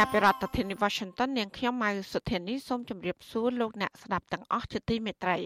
[0.00, 5.38] ចាប់ពីរដ្ឋធានី Washington នាងខ្ញុំម៉ៅសុធានីសូមជម្រាបសួរលោកអ្នកស្ដាប់ទាំងអស់ជាទីមេត្រី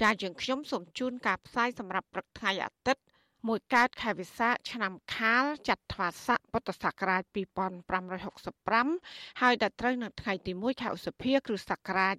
[0.00, 3.02] ចាយើងខ្ញុំសូមជូនការផ្សាយសម្រាប់ព្រឹកថ្ងៃអាទិត្យ
[3.48, 12.14] មួយកើតខែវិសាខឆ្នាំខាលចត្វាស័កពុទ្ធសករាជ2565ហើយដល់ត្រូវនៅថ្ងៃទី1ខែឧសភាគ្រិស្តសករាជ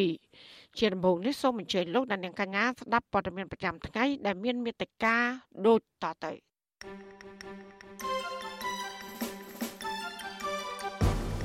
[0.00, 5.16] 2022ជាដំបូងនេះសូមអញ្ជើញលោកអ្នកនាងកញ្ញាស្ដាប់ព័ត៌មានប្រចាំថ្ងៃដែលមានមេត្តា
[5.66, 6.32] ដូចតទៅ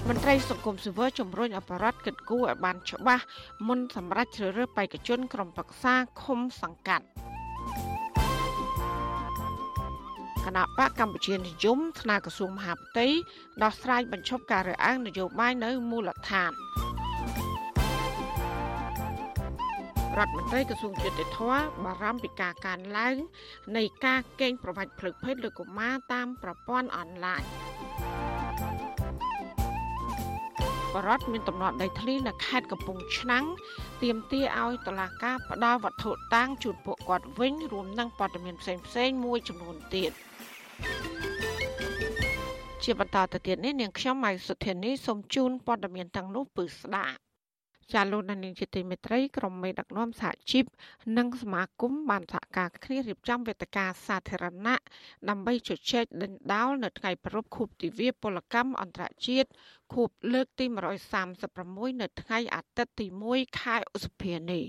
[0.09, 3.25] មន្ត្រីសង្គមស៊ីវិលជំរុញអបរដ្ឋគិតគូរឲ្យបានច្បាស់
[3.67, 7.05] មុនសម្រាប់ជ្រើសរើសបេក្ខជនក្រុមប្រឹក្សាឃុំសង្កាត់
[10.45, 13.07] គណៈបកកម្ពុជានិយមស្នើក្រសួងមហាផ្ទៃ
[13.63, 16.51] ដោះស្រាយបញ្ឈប់ការរើសអើងនយោបាយនៅមូលដ្ឋាន
[20.17, 23.15] រដ្ឋមន្ត្រីក្រសួងយុតិធម៌បារម្ភពីការកើនឡើង
[23.77, 27.43] នៃការកេងប្រវត្តិផ្លូវភេទលើកុមារតាមប្រព័ន្ធអនឡាញ
[30.95, 33.45] បរដ្ឋមានតំណត់ដីធ្លីនៅខេត្តកំពង់ឆ្នាំង
[34.03, 40.11] ទាមទារឲ្យតុលាការផ្ដល់វត្ថុតាងជូនពួកគាត់វិញរួមនឹងព័ត៌មានផ្សេងៗមួយចំនួនទៀត។
[42.83, 47.24] ជាបន្តទៅទៀតនេះនាងខ្ញុំម៉ៃសុធានីសូមជូនព័ត៌មានទាំងនោះពឺស្ដាប់
[47.94, 50.66] ចាលោកនាងជាទីមេត្រីក្រុមមេដឹកនាំសហជីព
[51.17, 54.75] និងសមាគមបានសហការគ្នារៀបចំវេទិកាសាធារណៈ
[55.30, 59.50] ដើម្បីជជែកដេញដោលនៅថ្ងៃប្រពខួបទិវាពលកម្មអន្តរជាតិ
[59.94, 60.66] ខួបលើកទី
[61.34, 64.66] 136នៅថ្ងៃអាទិត្យទី1ខែឧសភានេះ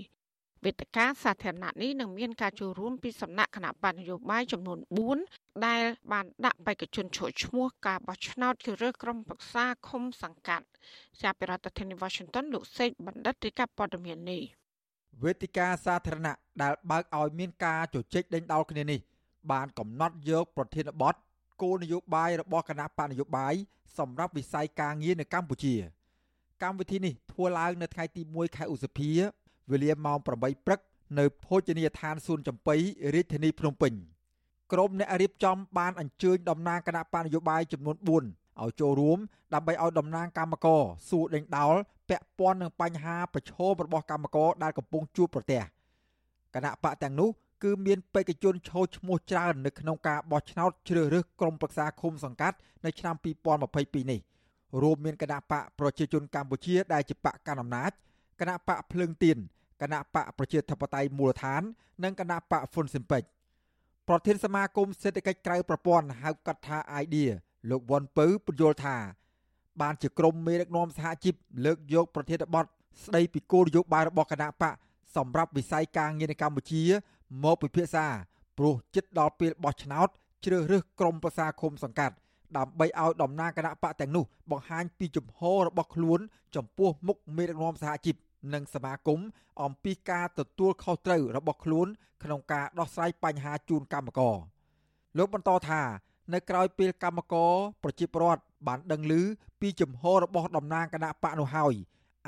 [0.65, 4.79] វេទិកាសាធារណៈនេះនឹងមានការចូលរួមពីសំណាក់គណៈបញ្ញយោបាយចំនួន
[5.21, 10.65] 4ដែលបានដាក់បេក្ខជនចូលឈ្មោះការបោះឆ្នោតជ្រើសរើសក្រុមប្រឹក្សាឃុំសង្កាត់
[11.21, 14.41] ចាប់ពីរដ្ឋធានី Washington លោកសេកបណ្ឌិតរាជការព័ត៌មាននេះ
[15.23, 18.99] វេទិកាសាធារណៈដែលបើកឲ្យមានការជជែកដេញដោលគ្នានេះ
[19.51, 21.15] បានកំណត់យកប្រធានបទ
[21.61, 23.53] គោលនយោបាយរបស់គណៈបកនយោបាយ
[23.97, 25.75] សម្រាប់វិស័យការងារនៅកម្ពុជា
[26.63, 29.11] កម្មវិធីនេះធ្វើឡើងនៅថ្ងៃទី1ខែឧសភា
[29.71, 30.27] វេលាម៉ោង8
[30.65, 30.79] ព្រឹក
[31.19, 32.75] នៅភោជនីយដ្ឋានសួនចំបៃ
[33.13, 33.93] រាជធានីភ្នំពេញ
[34.71, 39.17] ក្រុមអ្នករៀបចំបានអញ្ជើញតំណាងគណៈបញ្ញយោបាយចំនួន4ឲ្យចូលរួម
[39.53, 41.75] ដើម្បីឲ្យតំណាងគណៈកម្មការសួរដេញដោល
[42.09, 45.61] ពាក់ព័ន្ធនឹងបញ្ហាប្រឈមរបស់គណៈកម្មការដែលកំពុងជួបប្រទះ
[46.55, 47.29] គណៈបកទាំងនោះ
[47.63, 53.15] គឺមានបេក្ខជនឈរឈ្មោះច្រើននៅក្នុងការបោះឆ្នោតជ្រើសរើសក្រុមប្រឹក្សាឃុំសង្កាត់នៅឆ្នាំ
[53.63, 54.19] 2022នេះ
[54.81, 57.91] រួមមានគណៈបកប្រជាជនកម្ពុជាដែលជាបកកណ្ដាលអំណាច
[58.39, 59.37] គណៈបកភ្លើងទៀន
[59.81, 61.61] គណៈបកប្រជាធិបតេយ្យមូលដ្ឋាន
[62.03, 63.23] និងគណៈបកហ្វុនស៊ិមពេច
[64.07, 67.31] ប្រធានសមាគមសេដ្ឋកិច្ចក្រៅប្រព័ន្ធហៅកាត់ថា idea
[67.69, 68.95] លោកវ៉ាន់ពៅពន្យល់ថា
[69.81, 72.65] បានជាក្រុមមេដឹកនាំសហជីពលើកយកប្រធានបទ
[73.03, 74.73] ស្ដីពីគោលនយោបាយរបស់គណៈបក
[75.15, 76.83] សម្រាប់វិស័យការងារនៅកម្ពុជា
[77.43, 78.05] មកពិភាក្សា
[78.57, 80.07] ព្រោះជិតដល់ពេលបោះឆ្នោត
[80.45, 82.15] ជ្រើសរើសក្រុមប្រឹក្សាឃុំសង្កាត់
[82.57, 86.19] ដើម្បីឲ្យតំណាងគណៈបកទាំងនោះបង្ហាញពីជំហររបស់ខ្លួន
[86.55, 88.15] ចំពោះមុខមេដឹកនាំសហជីព
[88.53, 89.19] និងសមាគម
[89.63, 91.87] អំពីការទទួលខុសត្រូវរបស់ខ្លួន
[92.23, 94.37] ក្នុងការដោះស្រាយបញ្ហាជូនកម្មករ
[95.17, 95.81] លោកបន្តថា
[96.33, 97.51] នៅក្រៅពេលកម្មករ
[97.83, 99.13] ប្រជាពលរដ្ឋបានដឹងឮ
[99.61, 101.73] ពីជំហររបស់តំណាងគណៈបកនោះហើយ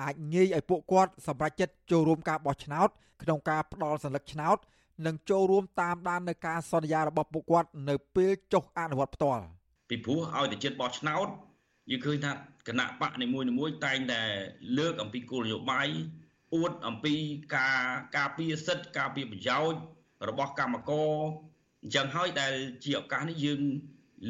[0.01, 2.89] អាចងាយឲ្យពួកគាត់សម្រេចចិត្តចូលរួមការបោះឆ្នោត
[3.23, 4.57] ក្នុងការផ្ដល់សញ្ញាឆ្នោត
[5.05, 9.43] និងចូលរួមតាមដាននៅការសន្យារបស់ពួកគាត់នៅពេលចុះអនុវត្តផ្ទាល់
[9.89, 11.27] ពីព្រោះឲ្យតែចិត្តបោះឆ្នោត
[11.89, 12.31] យើងឃើញថា
[12.67, 14.21] គណៈបកនីមួយៗតែងតែ
[14.77, 15.87] លើកអំពីគោលនយោបាយ
[16.55, 17.15] អួតអំពី
[17.55, 17.81] ការ
[18.17, 19.79] ការពារសិទ្ធិការពារប្រយោជន៍
[20.29, 21.11] របស់កម្មករ
[21.83, 22.53] អញ្ចឹងហើយដែល
[22.83, 23.61] ជាឱកាសនេះយើង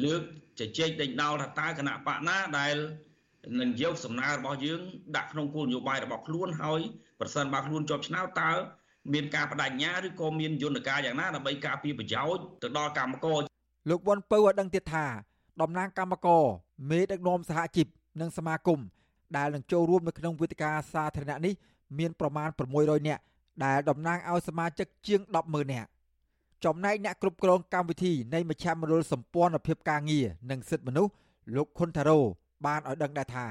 [0.04, 0.22] លើក
[0.58, 2.76] ជជែកដេញដោលថាតើគណៈបកណាដែល
[3.60, 4.80] នឹងយកសំណើរបស់យើង
[5.16, 6.80] ដាក់ក្នុងគោលនយោបាយរបស់ខ្លួនហើយ
[7.20, 8.52] ប្រសិនបើខ្លួនជាប់ឆ្នោតតើ
[9.12, 13.42] មានការបដិញ្ញាឬក៏មានយន្តការយ៉ាងណាដើម្បីការពារប្រយោជន៍ទៅដល់កម្មករ
[13.90, 15.06] លោកវ៉ាន់ពៅឲ្យដឹងទៀតថា
[15.60, 16.44] តំណាងកម្មករ
[16.90, 17.86] មេដឹកនាំសហជីព
[18.20, 18.80] និងសមាគម
[19.36, 21.54] ដែលនឹងចូលរួមនៅក្នុងវេទិកាសាធារណៈនេះ
[21.98, 22.48] មានប្រមាណ
[22.78, 23.22] 600នាក់
[23.64, 25.88] ដែលតំណាងឲ្យសមាជិកជាង100,000នាក់
[26.64, 31.12] ចំណែកអ្នកគ្រប់គ្រងកម្មវិធីនៃមជ្ឈមណ្ឌលសម្ព័ន្ធភាពការងារនិងសិទ្ធិមនុស្ស
[31.56, 32.20] លោកខុនថារ៉ូ
[32.66, 33.46] បានឲ្យដឹងដែរថា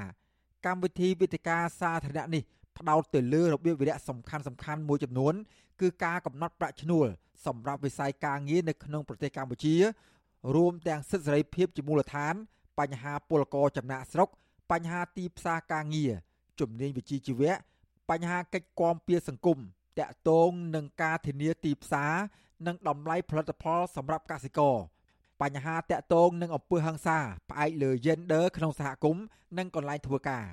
[0.66, 2.42] កម្មវិធីវេទិកាសាធារណៈនេះ
[2.78, 5.34] ផ្ដោតទៅលើរបៀបវិរៈសំខាន់សំខាន់មួយចំនួន
[5.80, 7.06] គឺការកំណត់ប្រាក់ឈ្នួល
[7.46, 9.74] សម្រាប់វិស័យការងារនៅក្នុងប្រទេសកម្ពុជា
[10.54, 12.34] រួមទាំងសិទ្ធិសេរីភាពជាមូលដ្ឋាន
[12.78, 14.28] បញ្ហាពលករចំណាក់ស្រុក
[14.70, 16.12] បញ្ហាទីផ្សារការងារ
[16.60, 17.52] ជំនាញវិជ្ជាជីវៈ
[18.10, 19.58] បញ្ហាកិច្ចគាំពៀសង្គម
[19.98, 22.14] តាក់ទងនឹងការធានាទីផ្សារ
[22.66, 24.76] និងតម្លៃផលិតផលសម្រាប់កសិករ
[25.42, 27.18] បញ្ហាតាក់ទងនឹងអំពើហិង្សា
[27.50, 29.24] ផ្អែកលើ gender ក្នុងសហគមន៍
[29.58, 30.46] និងកន្លែងធ្វើការ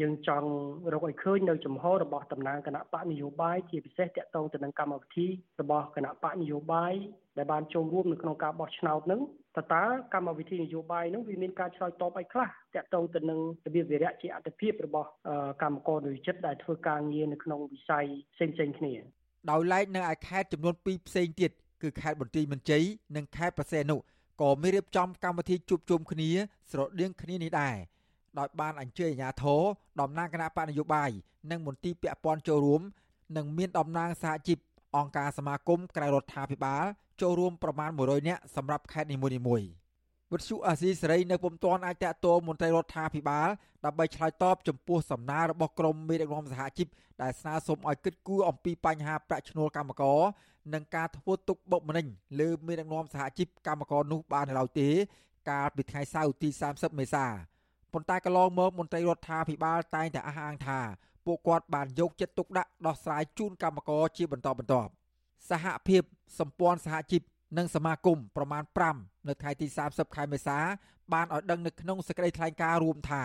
[0.00, 0.48] យើងចង់
[0.92, 5.26] រកឲ្យឃើញនៅចំហរបស់តំណាងគណៈបកនយោបាយជាពិសេសតាក់ទងទៅនឹងកម្មវិធី
[5.60, 6.94] របស់គណៈបកនយោបាយ
[7.38, 9.20] ដែលបានចូលរួមនៅក្នុងការបោះឆ្នោតនឹង
[9.56, 15.08] តើតើកម្មវិធីនយោបាយនឹងវាមានការឆ្លើយតបអីខ្លះតាក់ទងទៅនឹងរបៀបវិរៈជាអត្តភាពរបស់
[15.62, 18.92] កម្មករនយោជិតដែលធ្វើការងារនៅក្នុងវិស័យផ្សេងៗគ្នា
[19.50, 21.50] ដោយឡែកនៅឯខេត្តចំនួន2ផ្សេងទៀត
[21.82, 22.84] គឺខេត្តបន្ទាយមានជ័យ
[23.16, 23.96] និងខេត្តប្រសេនុ
[24.42, 26.30] ក៏មានរៀបចំកម្មវិធីជួបជុំគ្នា
[26.70, 27.76] ស្រដៀងគ្នានេះដែរ
[28.38, 29.62] ដោយបានអញ្ជើញអាជ្ញាធរ
[30.00, 31.10] តំណាងគណៈបកនយោបាយ
[31.50, 32.82] និងមន្ទីរពាក់ព័ន្ធចូលរួម
[33.36, 34.58] និងមានតំណាងសហជីព
[34.96, 36.84] អង្គការសមាគមក្រៅរដ្ឋាភិបាល
[37.20, 39.28] ចូលរួមប្រមាណ100នាក់សម្រាប់ខេត្តនីមួ
[39.60, 39.68] យៗ
[40.32, 43.48] វិទ្យុអាស៊ីសេរីនៅពុំទាន់អាចតាក់ទងមន្ត្រីរដ្ឋាភិបាល
[43.84, 46.88] ដើម្បីឆ្លើយតបចំពោះសំណើរបស់ក្រមមេដឹកនាំសហជីព
[47.22, 50.20] ដែលស្នើសុំឲ្យគិតគូរអំពីបញ្ហាប្រាក់ឈ្នួលកម្មករ
[50.74, 52.06] និងការធ្វើទុកបុកម្នេញ
[52.40, 54.88] លើមេដឹកនាំសហជីពកម្មករនោះបាននៅឡើយទេ
[55.50, 57.26] កាលពីថ្ងៃសៅរ៍ទី30មេសា
[57.92, 60.80] ប៉ុន្តែកន្លងមកមន្ត្រីរដ្ឋាភិបាលតែងតែអះអាងថា
[61.26, 64.90] ពួកគាត់បានយកចិត្តទុកដាក់ដោះស្រាយជូនកម្មករជាបន្តបន្ទាប់
[65.50, 66.02] សហភាព
[66.38, 67.22] សម្ព័ន្ធសហជីព
[67.58, 68.64] និងសមាគមប្រមាណ
[68.94, 70.58] 5នៅថ្ងៃទី30ខែមេសា
[71.12, 73.22] បានឲ្យដឹងនៅក្នុងសេចក្តីថ្លែងការណ៍រួមថា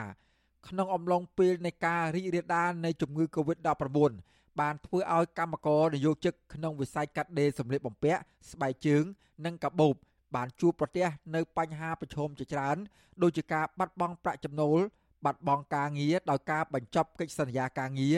[0.68, 4.12] ក្នុងអំឡុងពេលនៃការរីករាលដាលនៃជំងឺ Covid-19
[4.60, 8.22] បានធ្វើឲ្យកម្មករនយោជិកក្នុងវិស័យកាត់ដេរសម្លៀកបំពាក់
[8.52, 9.04] ស្បែកជើង
[9.46, 9.96] និងកាបូប
[10.36, 12.78] បានជួបប្រទះនៅបញ្ហាប្រឈមជាច្រើន
[13.24, 14.80] ដូចជាការបាត់បង់ប្រាក់ចំណូល
[15.26, 18.18] បាត់បង់ការងារដោយការបញ្ចប់កិច្ចសន្យាការងារ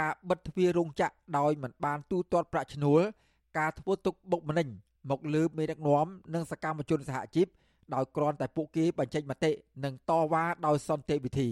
[0.00, 3.00] ការបិទទ្វាររោងចក្រដោយមិនបានទូទាត់ប្រាក់ឈ្នួល
[3.58, 4.68] ការធ្វើទុកបុកម្នេញ
[5.10, 7.46] មកលើមេដឹកនាំនិងសកម្មជនសហជីព
[7.94, 9.50] ដោយគ្រាន់តែពួកគេបញ្ចេញមតិ
[9.84, 11.50] និងតវ៉ាដោយសន្តិវិធី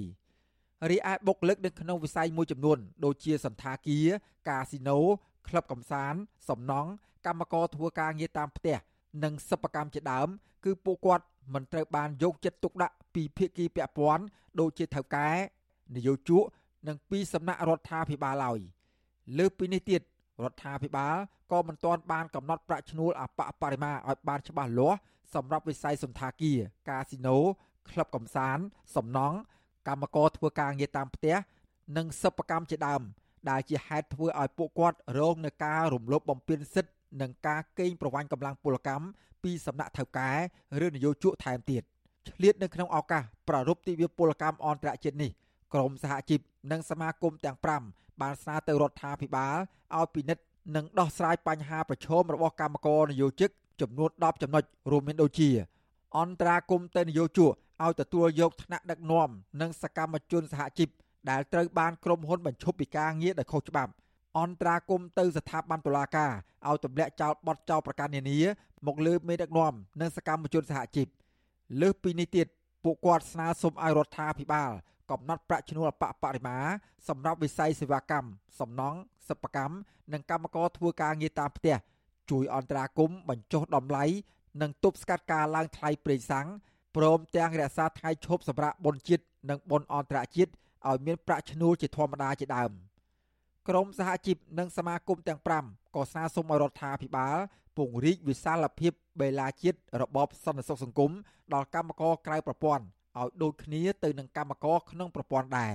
[0.91, 4.09] រីឯបុគ្គលិកនៅក្នុងវិស័យមួយចំនួន ដូចជាសន្តាគារ
[4.49, 4.99] កាស៊ីណូ
[5.49, 6.91] ក្លឹបកំសាន្តសំណង់
[7.27, 8.77] កម្មករធ្វើការងារតាមផ្ទះ
[9.25, 10.29] និងសិប្បកម្មជាដើម
[10.65, 11.25] គឺពួកគាត់
[11.55, 14.25] មិនត្រូវបានយកចិត្តទុកដាក់ពីភាគីពាក់ព័ន្ធ
[14.61, 15.29] ដូចជាថៅកែ
[15.97, 16.45] នយោជក
[16.89, 18.59] និងពីសំណាក់រដ្ឋាភិបាលឡើយ
[19.39, 20.01] លើសពីនេះទៀត
[20.45, 21.17] រដ្ឋាភិបាល
[21.53, 24.99] ក៏មិនទាន់បានកំណត់ប្រាក់ឈ្នួលអបបរិមាឲ្យបានច្បាស់លាស់
[25.35, 26.59] សម្រាប់វិស័យសន្តាគារ
[26.89, 27.39] កាស៊ីណូ
[27.91, 28.65] ក្លឹបកំសាន្ត
[28.97, 29.37] សំណង់
[29.89, 31.37] កម្មករធ្វើការងារតាមផ្ទះ
[31.97, 33.03] និងសិប្បកម្មជាដើម
[33.51, 39.07] ដែលជាហេតុធ្វើឲ្យពួកគាត់រងនឹងការរំលោភបំពានសិទ្ធិ និងការកេងប្រវ័ញ្ចកម្លាំងពលកម្ម
[39.43, 40.31] ពីសំណាក់ថៅកែ
[40.85, 41.83] ឬនយោជកថែមទៀត
[42.29, 45.31] ឆ្លៀតនៅក្នុងឱកាសប្រារព្ធទិវាពលកម្មអន្តរជាតិនេះ
[45.75, 46.41] ក្រមសហជីព
[46.71, 47.59] និងសមាគមទាំង
[47.89, 49.57] 5បានស្នើទៅរដ្ឋាភិបាល
[49.97, 50.45] ឲ្យពិនិត្យ
[50.77, 55.51] និងដោះស្រាយបញ្ហាប្រឈមរបស់កម្មករនយោជិកចំនួន10ចំណុចរួមមានដូចជា
[56.19, 57.53] អន្តរាគមទៅនយោជក
[57.85, 59.29] ឲ្យទទួលយកថ្នាក់ដឹកនាំ
[59.61, 60.89] និងសកម្មជនសហជីព
[61.31, 63.93] ដែលត្រូវបានក្រុមហ៊ុនបញ្ឈប់ពីការងារដោយខុសច្បាប់
[64.38, 66.32] អន្តរាគមទៅស្ថាប័នតុលាការ
[66.69, 68.38] ឲ្យទម្លាក់ចោលបទចោលប្រកាសនានា
[68.87, 71.09] មកលើមេដឹកនាំនិងសកម្មជនសហជីព
[71.81, 72.47] លើសពីនេះទៀត
[72.85, 74.71] ពួកគាត់ស្នើសុំឲ្យរដ្ឋាភិបាល
[75.11, 76.56] កំណត់ប្រាក់ឈ្នួលអបបរិមា
[77.09, 78.29] សម្រាប់វិស័យសេវាកម្ម
[78.61, 78.99] សំណង់
[79.29, 79.75] សិប្បកម្ម
[80.12, 81.76] និងកម្មករធ្វើការងារតាមផ្ទះ
[82.31, 84.05] ជួយអន្តរាគមបញ្ចុះតម្លៃ
[84.62, 86.47] និងទប់ស្កាត់ការឡើងថ្លៃប្រេងសាំង
[86.97, 90.50] ព្រមទាំងរក្សាថ្ងៃឈប់សម្រាកបុណ្យជាតិនិងបុណ្យអន្តរជាតិ
[90.88, 92.71] ឲ្យមានប្រាក់ឈ្នួលជាធម្មតាជាដើម
[93.71, 97.37] ក្រមសហជីពនិងសមាគមទាំង5ក៏ស្នើសុំឲ្យរដ្ឋាភិបាល
[97.77, 101.12] ពង្រីកវិសាលភាពបេឡាជាតិរបបសន្តិសុខសង្គម
[101.55, 102.85] ដល់កម្មករក្រៅប្រព័ន្ធ
[103.19, 105.75] ឲ្យដូចគ្នាទៅនឹងកម្មករក្នុងប្រព័ន្ធដែរ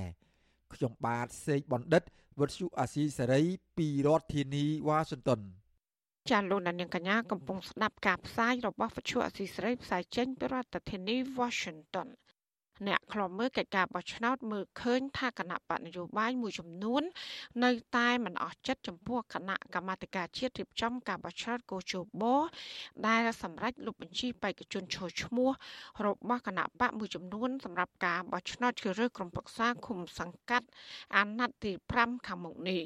[0.74, 2.04] ខ្ញុំបាទសេកបណ្ឌិត
[2.40, 3.42] វុទ្ធុអាស៊ីសេរី
[3.78, 5.40] ពីរដ្ឋធានីវ៉ាស៊ីនតោន
[6.32, 12.10] ចាលោកនាងកញ្ញាកំពុងស្ដាប់ការផ្សាយរបស់វិទ្យុអាស៊ីសេរីផ្សាយចេញពីរដ្ឋធានី Washington
[12.88, 17.04] អ្នកខ្លំមើលកិច្ចការបោះឆ្នោតមើលឃើញថាគណៈបកនយោបាយមួយចំនួន
[17.64, 22.24] នៅតែមិនអស់ចិត្តចំពោះគណៈកម្មាធិការជាតិរៀបចំការបោះឆ្នោតកោជប
[23.08, 25.50] ដែលសម្រេចលុបបញ្ជីបេក្ខជនឈរឈ្មោះ
[26.06, 30.68] របស់គណៈបកមួយចំនួនសម្រាប់ការបោះឆ្នោតជ្រើសរើសក្រុមប្រឹក្សាឃុំសង្កាត់
[31.16, 32.82] អាណត្តិទី5ខាងមុខនេះ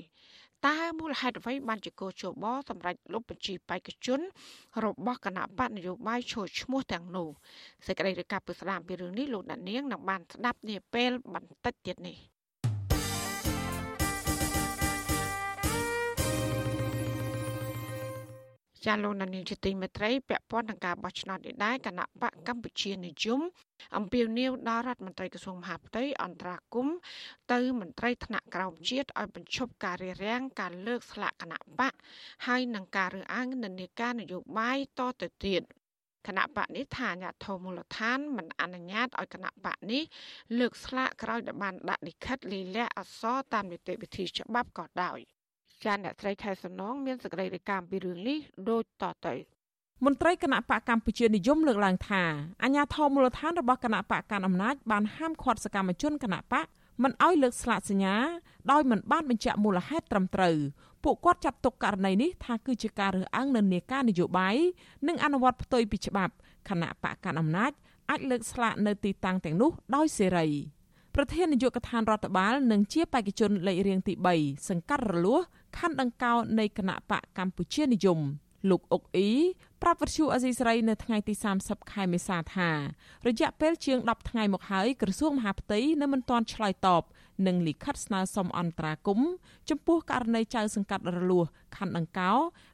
[0.67, 4.19] តើមូលហេតុអ្វីបានជាកោជបសម្រាប់លុបបញ្ជីបេក្ខជន
[4.85, 7.29] របស់គណៈបកនយោបាយឈរឈ្មោះទាំងនោះ
[7.87, 12.17] សេចក្តីរាយការណ៍ពីស្ដាមពីរឿងនេះលោកអ្នកនាងនឹងបានស្ដាប់នាពេលបន្តិចទៀតនេះ
[18.85, 23.41] ចាលោកនានីជាទីមេត្រីពាក់ព័ន្ធនឹងការបោះឆ្នោតនេះដែរគណៈបកកម្ពុជានិយម
[23.97, 26.87] អំពាវនាវដល់រដ្ឋមន្ត្រីក្រសួងមហាផ្ទៃអន្តរាគម
[27.53, 31.93] ទៅមន្ត្រីថ្នាក់ក្រោមជាតិឲ្យបញ្ឈប់ការរារាំងការលើកស្លាកគណៈបក
[32.47, 35.61] ហើយនឹងការរើសអើងនិន្នាការនយោបាយតទៅទៀត
[36.27, 40.03] គណៈបកនេះថាអាញាធមូលដ្ឋានមិនអនុញ្ញាតឲ្យគណៈបកនេះ
[40.59, 45.19] លើកស្លាកក្រោយដែលបានដាក់លិខិតលិលាក់អក្សរតាមនីតិវិធីច្បាប់ក៏ដោយ
[45.85, 48.37] ចាអ្នកស្រីខែសំណងមានសេចក្តីរាយការណ៍ពីរឿងនេះ
[48.69, 49.33] ដូចតទៅ
[50.05, 52.23] មន្ត្រីគណៈបកកម្ពុជានិយមលើកឡើងថា
[52.63, 56.65] អាញាធមូលដ្ឋានរបស់គណៈបកកណ្ដាលអំណាចបានហាមឃាត់សកម្មជនគណៈបក
[57.03, 58.15] មិនឲ្យលើកស្លាកសញ្ញា
[58.71, 60.55] ដោយមិនបានបញ្ជាក់មូលហេតុត្រឹមត្រូវ
[61.03, 64.55] ពួកគាត់ចាត់ទុកករណីនេះថាគឺជាការរើសអើងនិន្នាការនយោបាយ
[65.07, 66.33] និងអនុវត្តផ្ទុយពីច្បាប់
[66.69, 67.71] គណៈបកកណ្ដាលអំណាច
[68.09, 70.47] អាចលើកស្លាកនៅទីតាំងទាំងនោះដោយសេរី
[71.15, 75.41] ប្រធាននាយកដ្ឋានរដ្ឋបាលនិងជាបេក្ខជនលេខរៀងទី3សង្កាត់រលួស
[75.77, 78.19] ខណ្ឌដង្កោនៃគណៈបកកម្ពុជានិយម
[78.69, 79.31] លោកអុកអ៊ី
[79.81, 81.33] ប្រាប់វិទ្យុអេស៊ីស្រីនៅថ្ងៃទី
[81.63, 82.69] 30ខែមេសាថា
[83.27, 87.03] រយៈពេលជាង10ថ្ងៃមកហើយក្រសួងមហាផ្ទៃនៅមិនទាន់ឆ្លើយតប
[87.47, 89.31] និងលិខិតស្នើសុំអន្តរាគមន៍
[89.69, 91.45] ចំពោះករណីចៅសង្កាត់រលួស
[91.75, 92.31] ខណ្ឌដង្កោ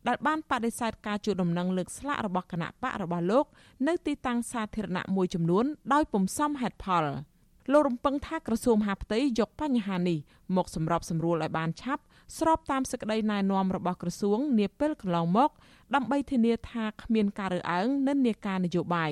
[0.07, 3.45] ដែលបានបដិសេធការជួលដំណឹងលើកស្លាករបស់គណៈបករបស់លោក
[3.87, 7.05] នៅទីតាំងសាធារណៈមួយចំនួនដោយពុំសមហេតុផល
[7.71, 10.17] លោករំពឹងថាក្រសួងមហាផ្ទៃយកបញ្ហានេះ
[10.55, 12.03] មកសម្របសម្រួលឲ្យបានឆាប់
[12.37, 15.49] ស្របតាមសេចក្តីណែនាំរបស់ក្រសួងនាពេលកន្លងមក
[15.95, 19.11] ដើម្បីធានាថាគ្មានការរើសអើងនិន្នាការនយោបាយ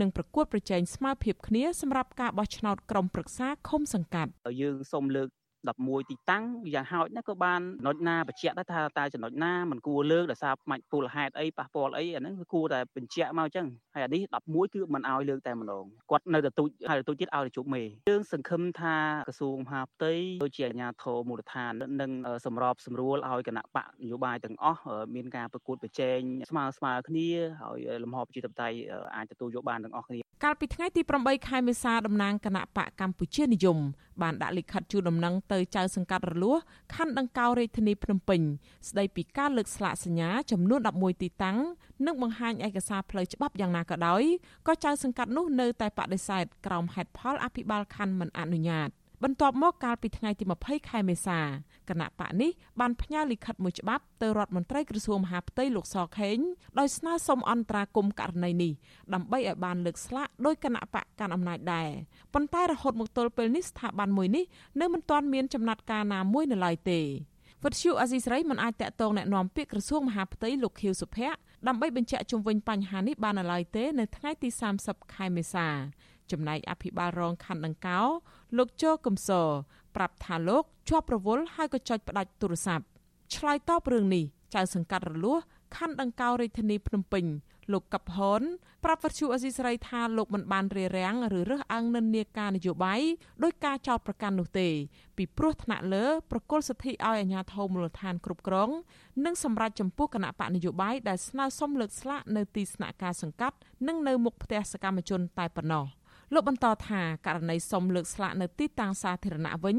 [0.00, 4.30] និងប្រកួតប្រជែងស្មើភាពគ្នាសម្រាប់ការបោះឆ្នោតក្រុមប្រឹក្សាឃុំសង្កាត់
[4.60, 5.28] យើងសូមលើក
[5.68, 6.44] 11ទីតាំង
[6.74, 18.96] យ៉ាងហោចណាស់ក៏បានចំណុចណាបញ្ជាក់ដែរថាតើចំណុចណាមិនគួរលើកដោយសារផ្មាច់ពលហេតុអីប៉ះពាល់អីអាហ្នឹងគឺគួរតែបញ្ជាក់មកអញ្ចឹងហើយអានេះ11គឺមិនឲ្យលើកតែម្ដងគាត់នៅតែទូចហើយទូចទៀតឲ្យជប់មេយើងសង្ឃឹមថា
[19.28, 22.10] ក្រសួងមហាផ្ទៃដូចជាអាជ្ញាធរមូលដ្ឋាននឹង
[22.46, 24.80] សម្របសម្រួលឲ្យគណៈបកនយោបាយទាំងអស់
[25.14, 26.18] មានការប្រកួតប្រជែង
[26.50, 27.28] ស្មើស្មើគ្នា
[27.62, 28.76] ហើយលំហប្រជាធិបតេយ្យ
[29.16, 33.78] អាចទទួលយកបានទាំងអស់គ្នាកាលពីថ្ងៃទី8ខែមេសាតំណាងគណៈបកកម្ពុជានិយម
[34.22, 36.56] បានដាក់លិខិតជូនដំណឹងទៅចៅសង្កាត់រលួស
[36.94, 38.40] ខណ្ឌដង្កោរាជធានីភ្នំពេញ
[38.88, 41.58] ស្ដីពីការលើកស្លាកសញ្ញាចំនួន11ទីតាំង
[42.06, 44.22] និងបង្ហាញឯកសារផ្លូវច្បាប់យ៉ាងណាក៏ដោយ
[44.66, 48.90] ក៏ចៅសង្កាត់នោះនៅតែបដិសេធក្រោមហេតុផលអភិបាលខណ្ឌមិនអនុញ្ញាត
[49.23, 51.39] បន្ទាប់មកកាលពីថ្ងៃទី20ខែមេសា
[51.89, 56.37] គណៈបកនេះបានផ្ញើលិខិតមួយច្បាប់ទៅរដ្ឋមន្ត្រីក្រសួងមហាផ្ទៃលោកសខេង
[56.79, 58.73] ដោយស្នើសុំអន្តរាគមន៍ករណីនេះ
[59.13, 61.89] ដើម្បីឲ្យបានលើកស្លាកដោយគណៈបកកាន់អំណាចដែរ
[62.33, 64.45] ប៉ុន្តែរហូតមកទល់ពេលនេះស្ថាប័នមួយនេះ
[64.81, 67.01] នៅមិនទាន់មានចំណាត់ការណាមួយនៅឡើយទេ
[67.63, 74.49] វត្តឈូអាស៊ីស្រីមិនអាចតាក់ទងแนะនាំពាក្យក្រសួងមហាផ្ទៃលោកខៀវសុភ័ក្រដើម្បីបញ្ជាក់ជុំវិញបញ្ហានេះបាននៅឡើយទេនៅថ្ងៃទី
[74.81, 75.67] 30ខែមេសា
[76.31, 77.99] ចំណែកអភិបាលរងខណ្ឌដង្កោ
[78.56, 79.48] លោកជោកំសរ
[79.96, 82.84] ប្រាប់ថាលោកជាប់រវល់ហើយក៏ចុចផ្ដាច់ទូរស័ព្ទ
[83.34, 85.38] ឆ្លើយតបរឿងនេះចៅសង្កាត់រលួស
[85.76, 87.24] ខណ្ឌដង្កោរាជធានីភ្នំពេញ
[87.72, 88.42] លោកកັບហន
[88.84, 93.00] ប្រាប់វិទ្យុអស៊ីសេរីថាលោកមិនបានរារាំងឬរើសអើងនិន្នាការនយោបាយ
[93.42, 94.68] ដោយការចោទប្រកាន់នោះទេ
[95.16, 98.70] ពីព្រោះថ្នាក់លើប្រគល់សិទ្ធិឲ្យអាជ្ញាធរមូលដ្ឋានគ្រប់គ្រង
[99.24, 103.56] និងសម្រាប់ចំពោះគណៈបកនយោបាយដែលស្នើសុំលើកស្លាកនៅទីស្នាក់ការសង្កាត់
[103.86, 105.84] និងនៅមុខផ្ទះសកម្មជនតែប៉ុណ្ណោះ។
[106.32, 109.76] លោកបន្តថាករណីសុំលើកស្លាកនៅទីតាំងសាធារណៈវិញ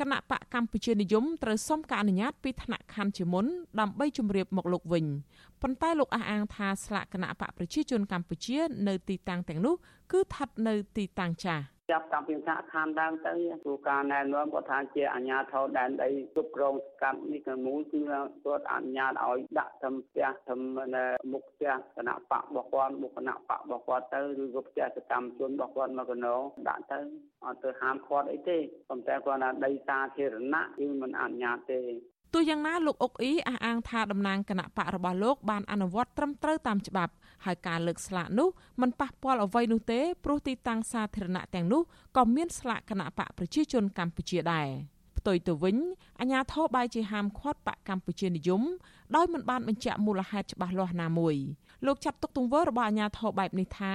[0.00, 3.46] គណៈបកកម្ពុជានិយមត្រូវសុំការអនុញ្ញាតពីថ្នាក់ខណ្ឌជាមុន
[3.80, 5.04] ដើម្បីជម្រាបមកលោកវិញ
[5.62, 9.74] ប៉ុន្តែលោកអះអាងថាស្លាកគណៈបកប្រជាជនកម្ពុជានៅទីតាំងទាំងនោះ
[10.12, 18.00] គឺស្ថិតនៅទីតាំងចាស់ ចាប់តាំងពីសហឋានដើមទៅព្រោះការណែនាំគាត់ថាជាអាជ្ញាធរដែនដីគ្រប់គ្រងស្កាត់នេះក៏មួយគឺ
[18.44, 20.60] គាត់អនុញ្ញាតឲ្យដាក់ធំផ្ទះធំ
[21.32, 26.34] មុខផ្ទះគណៈបករបស់គាត់មុខគណៈបករបស់គាត់ទៅឬក៏ផ្ទះសកម្មជនរបស់គាត់មកកណោ
[26.68, 26.98] ដាក់ទៅ
[27.44, 31.80] អត់ទៅហាមឃាត់អីទេប៉ុន្តែគាត់ថាដីសាធារណៈគឺមិនអនុញ្ញាតទេ
[32.34, 37.12] ទោះយ៉ាងណាលោកអុកអ៊ីអះអាងថាតំណាងគណៈបករបស់លោកបានអនុវត្តត្រឹមត្រូវតាមច្បាប់
[37.44, 38.48] ហើយការលើកស្លាកនោះ
[38.80, 41.82] មិនប៉ះពាល់អ្វីនោះទេព្រោះទីតាំងសាធារណៈទាំងនោះ
[42.16, 44.68] ក៏មានស្លាកគណៈបកប្រជាជនកម្ពុជាដែរ
[45.18, 45.76] ផ្ទុយទៅវិញ
[46.20, 48.62] អាញាធរបាយជាហាមឃាត់បកកម្ពុជានិយម
[49.16, 51.36] ដោយមិនបានបញ្ជាក់មូលហេតុច្បាស់លាស់ណាមួយ
[51.86, 53.92] លោកចាត់ទុកទង្វើរបស់អាញាធរបែបនេះថា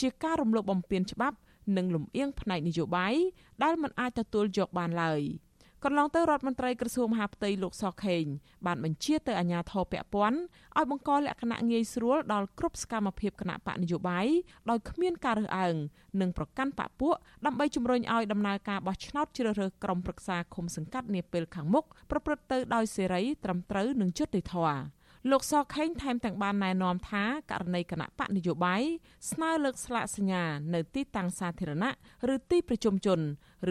[0.00, 1.36] ជាការរំលោភបំពានច្បាប់
[1.76, 3.14] និងលំអៀងផ្នែកនយោបាយ
[3.62, 5.20] ដែលមិនអាចទទួលយកបានឡើយ។
[5.84, 8.24] កន្លងទៅរដ្ឋមន្ត្រីក្រសួងមហាផ្ទៃលោកសខេង
[8.66, 10.38] បានបញ្ជាទៅអាជ្ញាធរពាក់ព័ន្ធ
[10.78, 14.26] ឲ្យបង្កលក្ខណៈងាយស្រួលដល់គ្រប់សកម្មភាពគណៈបកនយោបាយ
[14.70, 15.74] ដោយគ្មានការរើសអើង
[16.20, 17.14] និងប្រកាន់បកពួក
[17.46, 24.98] ដើម្បីជំរុញឲ្យដំណើរការបោះឆ្នោតជ្រើសរើសក្រុមប្រឹក្សាឃុំសង្កាត់នាពេលខាងមុខប្រព្រឹត្តទៅដោយសេរីត្រឹមត្រូវនិងយុត្តិធម៌
[25.30, 28.82] លោកសខេងថែមទាំងបានណែនាំថាករណីគណៈបកនយោបាយ
[29.30, 30.44] ស្នើលើកស្លាកសញ្ញា
[30.74, 31.92] នៅទីតាំងសាធារណៈ
[32.34, 33.20] ឬទីប្រជុំជន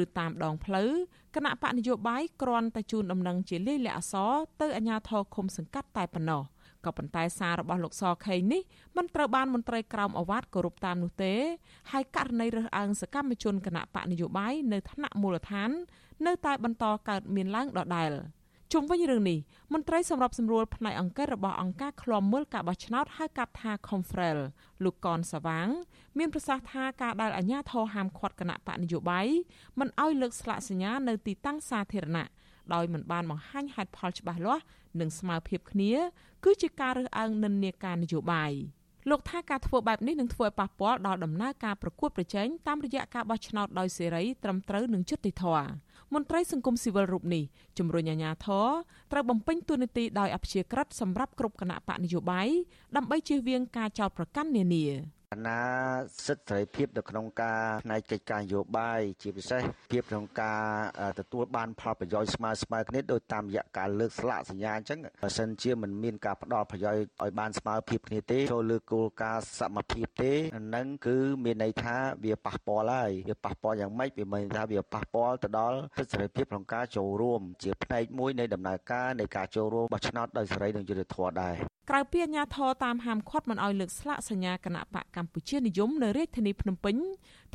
[0.01, 0.91] ឬតាមដងផ្លូវ
[1.35, 6.41] គណៈបកនយោបាយគ្រាន់តែជូនដំណឹងជាលាយលក្ខណ៍អសរទៅអាជ្ញាធរឃុំសង្កាត់តែប៉ុណ្ណោះ
[6.85, 8.61] ក៏ប៉ុន្តែសាររបស់លោកសខេងនេះ
[8.97, 11.33] មិនត្រូវបានមន្ត្រីក្រមអាវ៉ាត់គោរពតាមនោះទេ
[11.91, 15.69] ហើយករណីរើសអើងសកម្មជនគណៈបកនយោបាយនៅថ្នាក់មូលដ្ឋាន
[16.25, 18.11] នៅតែបន្តកើតមានឡើងដដែល។
[18.73, 19.39] ជុំវិញរឿងនេះ
[19.73, 24.39] មន្ត្រីសម្របសម្រួលផ្នែកអង្គការរបស់អង្គការឃ្លាំមើលការបោះឆ្នោតហៅកាត់ថា Confrel
[24.83, 25.67] លោកកនសាវាង
[26.17, 29.27] មានប្រសាសន៍ថាការដែលអាជ្ញាធរហាមឃាត់គណៈបកនយោបាយ
[29.79, 32.27] មិនឲ្យលើកស្លាកសញ្ញានៅទីតាំងសាធារណៈ
[32.73, 34.63] ដោយមិនបានបង្ហាញហេតុផលច្បាស់លាស់
[34.99, 35.93] និងស្មើភាពគ្នា
[36.43, 38.51] គឺជាការរើសអើងនិន្នាការនយោបាយ
[39.09, 45.69] លោកថាការធ្វើបែបនេះនឹងធ្វើឲ្យប៉ះពាល់ដល់ដំណើរការប្រកួតប្រជែងតាមរយៈការបោះឆ្នោតដោយសេរីត្រឹមត្រូវនិងយុត្តិធម៌
[46.13, 47.43] មន្ត្រីសង្គមស៊ីវិលរូបនេះ
[47.77, 48.67] ជំរុញអាជ្ញាធរ
[49.11, 52.47] ត្រូវបំពេញតួនាទីដោយអព្យាក្រឹតសម្រាប់គ្រប់គណៈបកនយោបាយ
[52.95, 54.85] ដើម្បីជៀសវាងការចោទប្រកាន់នានា។
[55.47, 55.61] ណា
[56.25, 60.61] សិទ្ធិសេរីភាពនៅក្នុងការផ្នែកកិច្ចការនយោបាយជាពិសេសភាពក្នុងការ
[61.19, 70.33] ទទួលបានផលប្រយោជន៍ស្មើស្មើគ្នាដោយតាមរយៈការលើកស្លាកសញ្ញាអញ្ចឹងបើសិនជាមិនមានការផ្ដល់ប្រយោជន៍ឲ្យបានស្មើភាពគ្នាទេចូលលើគោលការណ៍សមភាពទេ
[70.75, 86.95] នឹងគឺមានន័យថាវាប៉ះពាល់ហើយវាប៉ះពាល់យ៉ាងម៉េចវាមានន័យថាវាប៉ះពាល់ទៅដល់សិទ្ធិសេរីភាពក្នុងការចូលរួម ជាផ្នែកមួយនៃដំណើរការនៃការចូលរួមបោះឆ្នោតដោយសេរីនិងយុត្តិធម៌ដែរ ក្រៅពីអាញាធរតាមហាមឃាត់មិនឲ្យលើកស្លាកសញ្ញាគណៈបកកម្ពុជានិយមនៅរាជធានីភ្នំពេញ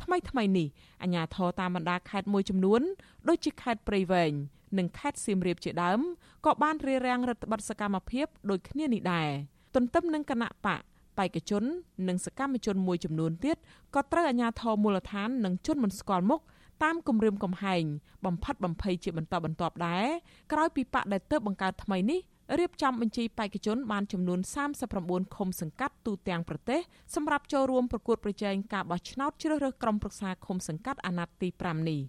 [0.01, 0.67] ថ្មីថ្មីនេះ
[1.03, 2.81] អាញាធរតាមបណ្ដាខេត្តមួយចំនួន
[3.27, 4.31] ដូចជាខេត្តព្រៃវែង
[4.77, 5.99] និងខេត្តសៀមរាបជាដើម
[6.45, 9.29] ក៏បានរារាំងរដ្ឋបတ်សកម្មភាពដូចគ្នានេះដែរ
[9.75, 10.81] ទន្ទឹមនឹងគណៈបក
[11.17, 11.63] បេក្ខជន
[12.07, 13.57] និងសកម្មជនមួយចំនួនទៀត
[13.95, 16.41] ក៏ត្រូវអាជ្ញាធរមូលដ្ឋាននិងជនមិនស្គាល់មុខ
[16.83, 17.83] តាមគម្រាមកំហែង
[18.25, 20.05] បំផាត់បំភ័យជាបន្តបន្ទាប់ដែរ
[20.51, 22.19] ក្រោយពីបកដែលទើបបង្កើតថ្មីនេះ
[22.59, 24.39] រៀបចំបញ្ជីបេក្ខជនបានចំនួន
[24.87, 26.79] 39ឃុំសង្កាត់ទូទាំងប្រទេស
[27.15, 32.01] សម្រាប់ចូលរួមប្រកួតប្រជែងការបោះឆ្នោតជ្រើសរើសក្រុមប្រឹក្សាឃុំសង្កាត់អាណត្តិទី5នេះ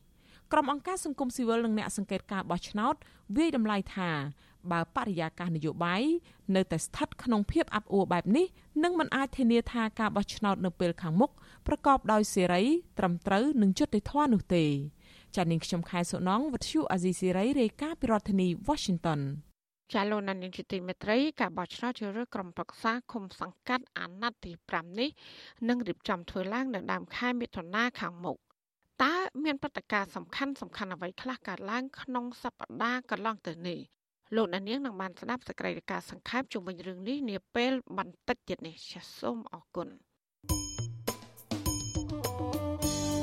[0.52, 2.94] ក្រុមអង្គការសង្គមស៊ីវិលនិងអ្នកសង្កេតការបោះឆ្នោត
[3.36, 4.10] វាយតម្លៃថា
[4.72, 6.02] បើបរិយាកាសនយោបាយ
[6.56, 8.46] នៅតែស្ថិតក្នុងភាពអាប់អួរបែបនេះ
[8.84, 11.30] នឹងមិនអាចធានាថាការបោះឆ្នោតនៅពេលខាងមុខ
[11.66, 12.62] ប្រកបដោយសេរី
[12.98, 14.64] ត្រឹមត្រូវនិងយុត្តិធម៌នោះទេ
[15.34, 19.20] ចា៎នាងខ្ញុំខែសុណងវັດឈូអាស៊ីសេរីរាយការណ៍ពីរដ្ឋធានី Washington
[19.94, 25.10] ចាលោកណានីជាទីមេត្រីការបោះឆ្នោតជ្រើសរើសក្រុមប្រឹក្សាឃុំសង្កាត់អាណត្តិទី5នេះ
[25.68, 28.36] នឹងរៀបចំធ្វើឡើងនៅដើមខែមិថុនាខាងមុខ
[29.02, 33.78] តើមានព្រឹត្តិការណ៍សំខាន់សំខាន់អ្វីខ្លះកើតឡើងក្នុងសប្តាហ៍កន្លងទៅនេះ
[34.36, 38.74] លោកណានៀងនឹងបានស្ដាប់សកម្មភាពសង្ខេបជុំវិញរឿងនេះនាពេលបន្តិចទៀតនេះ
[39.18, 39.88] សូមអរគុណ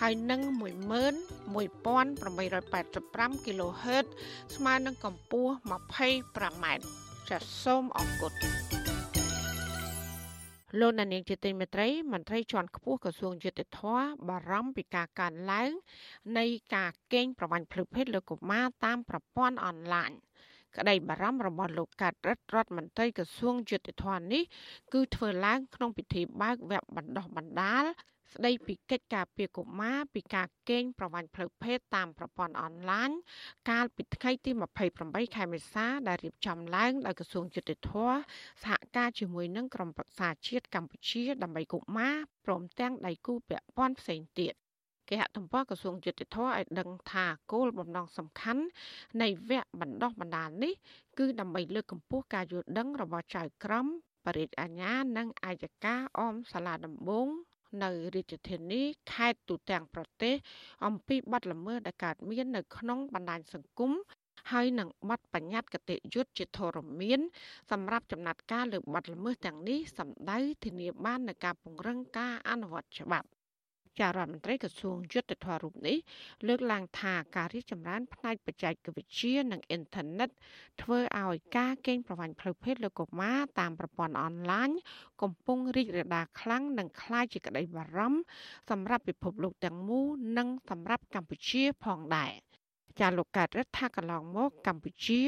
[0.00, 4.06] ហើយនឹង11885 kHz
[4.54, 6.66] ស្មើនឹងកម្ពស់ 25m
[7.28, 8.32] ចាសសូមអរគុណ
[10.78, 13.80] លោកនាងជាទីមេត្រីមន្ត្រីជាន់ខ្ពស់ក្រសួងយុតិធធ
[14.28, 15.70] បារម្ភពីការកើនឡើង
[16.38, 20.10] នៃការកេងប្រវ័ញ្ចភ្លើភេទលើកុមារតាមប្រព័ន្ធអនឡាញ
[20.76, 24.42] ក្តីបារម្ភរបស់លោកកាត់រដ្ឋរដ្ឋមន្ត្រីក្រសួងយុតិធធនេះ
[24.92, 27.84] គឺធ្វើឡើងក្នុងពិធីបើកវគ្គបណ្ដុះបណ្ដាល
[28.34, 33.10] ស្ដីពីកិច្ចការពារកុមារពីការកេងប្រវ័ញ្ចផ្លូវភេទតាមប្រព័ន្ធអនឡាញ
[33.70, 34.50] កាលពីថ្ងៃទី
[34.94, 37.92] 28ខែមេសាដែលរៀបចំឡើងដោយក្រសួងយុតិធធ
[38.62, 42.14] សហការជាមួយនឹងក្រុមប្រឹក្សាជាតិកម្ពុជាដើម្បីកុមារ
[42.44, 44.54] ព្រមទាំងដៃគូពាក់ព័ន្ធផ្សេងទៀត
[45.08, 48.64] គេហទំព័រក្រសួងយុតិធធឲ្យដឹងថាគោលបំណងសំខាន់
[49.22, 50.74] នៃវគ្គបណ្ដុះបណ្ដាលនេះ
[51.18, 53.86] គឺដើម្បីលើកកម្ពស់ការយល់ដឹងរបស់ចៅក្រម
[54.26, 57.28] បរិយាអាញានិងអាយកាអមសាលាដំបង
[57.82, 60.34] នៅរាជធានីខេត្តទូទាំងប្រទេស
[60.86, 63.92] អំពីបទល្មើសដែលកើតមាននៅក្នុងបណ្ដាញសង្គម
[64.52, 67.20] ហើយនឹងបទបញ្ញត្តិគតិយុត្តជាធរមាន
[67.70, 73.28] សម្រាប់ចំណាត់ការលើបទល្មើសទាំងនេះសម្ដៅធានាបាននូវការពង្រឹងការអនុវត្តច្បាប់
[73.98, 75.96] ចារដ្ឋមន្ត្រីក្រសួងយុទ្ធភ័ពរូបនេះ
[76.46, 80.30] លើកឡើងថាការរីកចម្រើនផ្នែកបច្ចេកវិទ្យានិងអ៊ីនធឺណិត
[80.82, 84.70] ធ្វើឲ្យការកេងប្រវ័ញ្ចផ្លូវភេទលើកុមារតាមប្រព័ន្ធអនឡាញ
[85.22, 88.20] កំពុងរីករាលដាលខ្លាំងនិងក្លាយជាក្តីបារម្ភ
[88.70, 92.34] សម្រាប់ពិភពលោកទាំងមូលនិងសម្រាប់កម្ពុជាផងដែរ។
[93.00, 95.20] ចាលោកកើតរដ្ឋថាកន្លងមកកម្ពុជា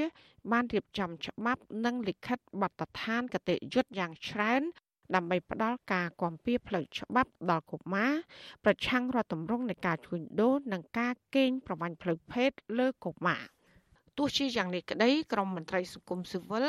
[0.53, 4.63] បានរៀបចំច្បាប់និងលិខិតបទដ្ឋានកតេយុត្តយ៉ាងច្រើន
[5.15, 8.13] ដើម្បីផ្ដល់ការគាំពៀផ្លូវច្បាប់ដល់កុមារ
[8.65, 13.43] ប្រឆាំងរដ្ឋទម្រង់នៃការជួញដូរនិងការកេងប្រវ័ញ្ចផ្លូវភេទលើកុមារ
[14.19, 16.67] ទោះជាយ៉ាងនេះក្តីក្រមមន្ត្រីសង្គមស៊ីវិល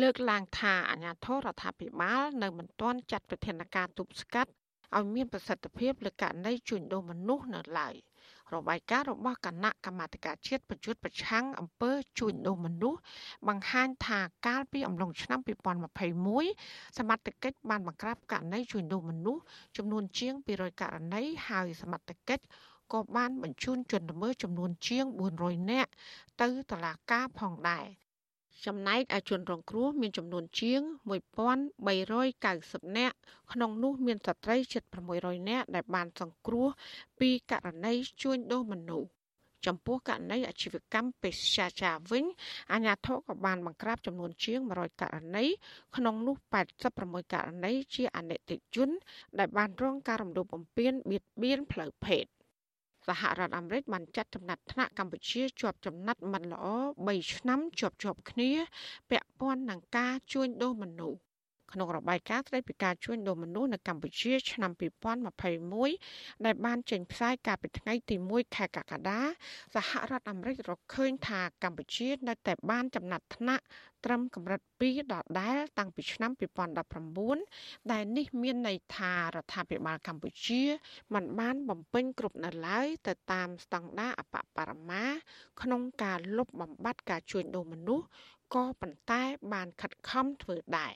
[0.00, 4.50] លើកឡើងថាអាញាធររដ្ឋាភិបាលនៅមិនទាន់ចាត់វិធានការទប់ស្កាត់
[4.96, 7.94] ឲ្យមានប្រសិទ្ធភាពលើករណីជួញដូរមនុស្សនៅឡើយ។
[8.54, 13.00] របាយការណ៍របស់គណៈកម្មាធិការជាតិប្រយុទ្ធប្រឆាំងអំពើជួញដូរមនុស្ស
[13.48, 19.42] បង្ហាញថាកាលពីអំឡុងឆ្នាំ2021សមត្ថកិច្ចបានបង្ក្រាបករណីជួញដូរមនុស្ស
[19.76, 22.44] ចំនួនជាង200ករណីហើយសមត្ថកិច្ច
[22.92, 25.04] ក៏បានបញ្ជូនជនល្មើសចំនួនជាង
[25.38, 25.90] 400នាក់
[26.40, 27.86] ទៅតុលាការផងដែរ
[28.66, 30.80] ចំណែកឯជនរងគ្រោះមានចំនួនជាង
[31.98, 33.16] 1390នាក់
[33.52, 34.82] ក្នុងនោះមានស្ត្រីជិត
[35.16, 36.68] 600នាក់ដែលបានសង្គ្រោះ
[37.20, 37.92] ពីករណី
[38.22, 39.08] ជួញដូរមនុស្ស
[39.66, 42.24] ចំពោះករណីអាជីវកម្មពេទ្យាចារវិញ
[42.72, 45.44] អាជ្ញាធរក៏បានបង្ក្រាបចំនួនជាង100ករណី
[45.96, 46.36] ក្នុងនោះ
[46.84, 48.88] 86ករណីជាអនិច្ចជន
[49.38, 52.24] ដែលបានរងការរំលោភបំពានបៀតបៀនផ្លូវភេទ
[53.08, 56.66] សហរដ្ឋអាមេរិកបានចាត់ចំណាត់ថ្នាក់កម្ពុជាជាប់ចំណាត់មិនល្អ
[57.06, 58.50] 3ឆ្នាំជាប់ជាប់គ្នា
[59.10, 61.18] ពាក់ព័ន្ធនឹងការជួញដូរមនុស្ស
[61.72, 64.72] ក្នុងរបាយការណ៍ស្តីពីការជួញដូរមនុស្សនៅកម្ពុជាឆ្នាំ
[65.58, 69.20] 2021ដែលបានចេញផ្សាយកាលពីថ្ងៃទី1ខែកក្កដា
[69.74, 73.64] សហរដ្ឋអាមេរិករកឃើញថាកម្ពុជានៅតែបានចំណាត់ថ្នាក់
[74.04, 76.30] ត្រឹមកម្រិត2ដដែលតាំងពីឆ្នាំ
[77.10, 80.62] 2019ដែលនេះមានន័យថារដ្ឋាភិបាលកម្ពុជា
[81.14, 85.04] មិនបានបំពេញគ្រប់នៅឡើយទៅតាមស្តង់ដារអបបរមា
[85.62, 88.06] ក្នុងការលុបបំបាត់ការជួញដូរមនុស្ស
[88.54, 90.94] ក៏ប៉ុន្តែបានខិតខំធ្វើដែរ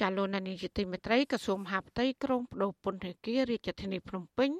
[0.00, 4.50] ចាលោកនានីជាទីមេត្រីក្រសួងមហាផ្ទៃក្រុងបដូរពន្ធនាគាររាជធានីភ្នំពេញ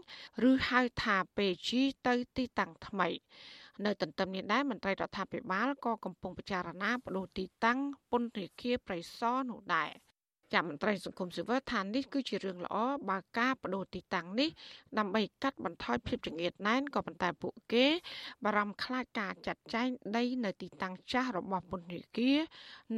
[0.48, 1.68] ឬហៅថា PG
[2.06, 3.08] ទៅទីតាំងថ្មី
[3.84, 7.78] នៅទន្ទឹមនេះដែរមន្ត្រីរដ្ឋាភិបាលក៏កំពុងពិចារណាបដូរទីតាំង
[8.10, 9.90] ពន្ធនាគារប្រៃសណនោះដែរ
[10.52, 12.76] ចាំមន្ត្រីសង្គមស៊ីវិលថានេះគឺជារឿងល្អ
[13.10, 14.50] បើការបដូរទីតាំងនេះ
[14.98, 17.86] ដើម្បីកាត់បន្ថយភាពចង្អៀតណែនក៏ប៉ុន្តែពួកគេ
[18.44, 22.38] បារម្ភខ្លាចការចាត់ចែងដីនៅទីតាំងចាស់របស់ពន្ធនាគារ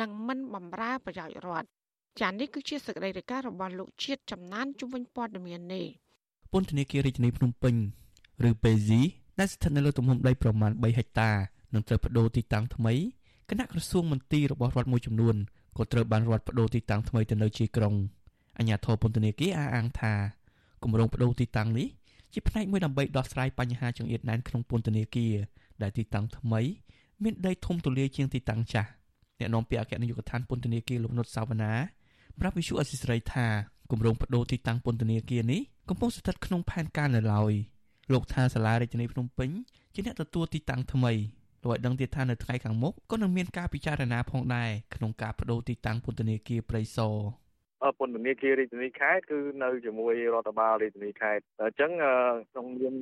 [0.01, 1.80] នឹងមិនបម្រើប្រយោជន៍រដ្ឋ
[2.21, 5.85] ចា៎នេះគឺជាសេចក្តីរាយការណ៍របស់លោកជាតិចំណានជំនាញព័ត៌មាននេះ
[6.53, 7.75] ពន្ធនាគាររាជធានីភ្នំពេញ
[8.49, 9.01] ឬពេស៊ី
[9.39, 11.31] ដែលស្ថិតនៅលើទំហំដីប្រមាណ3ហិកតា
[11.75, 12.95] នឹងត្រូវបដូរទីតាំងថ្មី
[13.51, 15.37] គណៈក្រសួងមន្ទីររបស់រដ្ឋមួយចំនួន
[15.77, 17.95] ក៏ត្រូវបានរដ្ឋបដូរទីតាំងថ្មីទៅនៅជាក្រុង
[18.59, 20.13] អាជ្ញាធរពន្ធនាគារអះអាងថា
[20.83, 21.89] គម្រោងបដូរទីតាំងនេះ
[22.33, 25.35] ជាផ្នែកមួយដើម្បីដោះស្រាយបញ្ហាចង្អៀតណែនក្នុងពន្ធនាគារ
[25.83, 26.61] ដែលទីតាំងថ្មី
[27.23, 28.89] មានដីធំទូលាយជាងទីតាំងចាស់
[29.39, 31.73] អ្នកនាំពាក្យអគ្គនាយកដ្ឋានពន្ធនាគារលោកនុតសាវណ្ណា
[32.41, 33.47] ប្រាប់វិសុអសិស្រ័យថា
[33.91, 37.53] គម្រោងបដូរទីតាំងពន្ធនាគារនេះកំពុងស្ថិតក្នុងផែនការនៅឡើយ
[38.13, 39.51] លោកថាសាលារាជធានីភ្នំពេញ
[39.95, 41.13] ជាអ្នកទទួលទីតាំងថ្មី
[41.63, 47.15] លោកឲ្យដឹងទៀតថានៅថ្ងៃខាងមុខក៏នឹងមានការពិចារណាផងដែរក្នុងការបដូរទីតាំងពន្ធនាគារព្រៃសរ
[47.99, 51.91] ពន្ធនាគាររាជធានីខេត្តគឺនៅជាមួយរដ្ឋបាលរាជធានីខេត្តអញ្ចឹង
[52.53, 52.95] ក្នុងមាន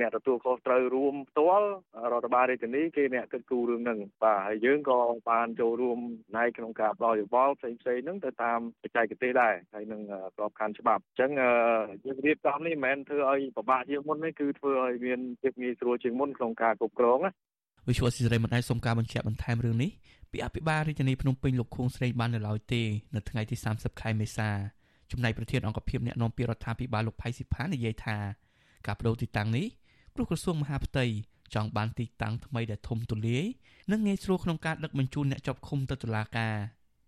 [0.00, 1.68] អ្នកទទួលខុសត្រូវរួមផ្ទាល់
[2.12, 4.98] រដ្ឋបាលរាជធានីគេអ្នកគិតគូររឿងហ្នឹងបាទហើយយើងក៏
[5.30, 5.98] បានចូលរួម
[6.36, 10.00] ណែក្នុងការផ្ដល់យោបល់ផ្សេងផ្សេងហ្នឹងទៅតាមបច្ចេកទេសដែរហើយនឹង
[10.36, 11.30] ក្របខ័ណ្ឌច្បាប់អញ្ចឹង
[12.04, 17.32] យើងរៀបចំនេះមិនមែនធ្វើឲ្យពិបាកជាងមុនទេគឺធ្វើឲ្យមានភាពងាយស្រួលជាងមុនក្នុងការគ្រប់គ្រងណា
[17.88, 19.90] វិសុវស៊ីសេរីមិនអាចសុំការបញ្ជាក់បន្ថែមរឿងនេះ
[20.32, 22.82] ពីអភិបាលរាជធានីភ្នំពេញលោកខួងស្រេងបាននៅឡើយទេ
[23.14, 24.50] នៅថ្ងៃទី30ខែមេសា
[25.10, 28.16] ចំណែកប្រធានអង្គភិបអ្នកនាំពាក្យរដ្ឋាភិបាលលោកផៃស៊ីផាននិយាយថា
[28.86, 29.66] ការបដូរទីតាំងនេះ
[30.14, 31.04] ព្រោះក្រសួងមហាផ្ទៃ
[31.54, 33.44] ចង់បានទីតាំងថ្មីដែលធំទូលាយ
[33.90, 36.54] និងងាយស្រួលក្នុងការដឹកបញ្ជូនអ្នកជាប់ឃុំទៅតុលាការ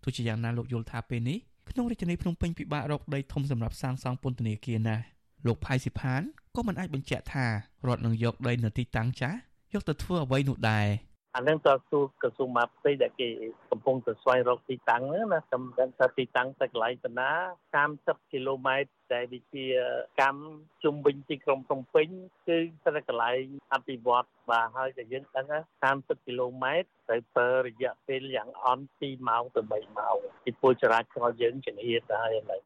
[0.03, 1.37] ទោះជាយ៉ាងណាលោកយល់ថាពេលនេះ
[1.69, 5.03] ក្នុងរាជធានីភ្នំពេញពិបាករកដីធំសម្រាប់សាងសង់ពន្ធនាគារណាស់
[5.47, 6.21] លោកផៃស៊ីផាន
[6.55, 7.51] ក៏មិនអាចបញ្ជាក់ថារ
[7.95, 9.37] ដ្ឋនឹងយកដីនៅទីតាំងចាស់
[9.73, 10.87] យកទៅធ្វើអ្វីនោះដែរ
[11.35, 13.29] អានឹងតើសួរក្រសួងមកផ្ទៃដែលគេ
[13.71, 17.31] កំពុងទៅស្វែងរកទីតាំងណាខ្ញុំដឹងថាទីតាំងទៅកន្លែងបណ្ណា
[17.83, 19.65] 30គីឡូម៉ែត្រដែលវាជា
[20.21, 20.39] កម្ម
[20.83, 22.07] ជុំវិញទីក្រុងភ្នំពេញ
[22.47, 23.43] គឺស្ថិតកន្លែង
[23.73, 25.59] អភិវឌ្ឍបាទហើយតែយើងដឹងថា
[26.03, 32.61] 30គីឡូម៉ែត្រត្រូវប្រើរយៈពេលយ៉ាងអន់2ម៉ោងទៅ3ម៉ោងពីពលចរាចរណ៍យើងជំនៀតទៅហើយឥឡូវ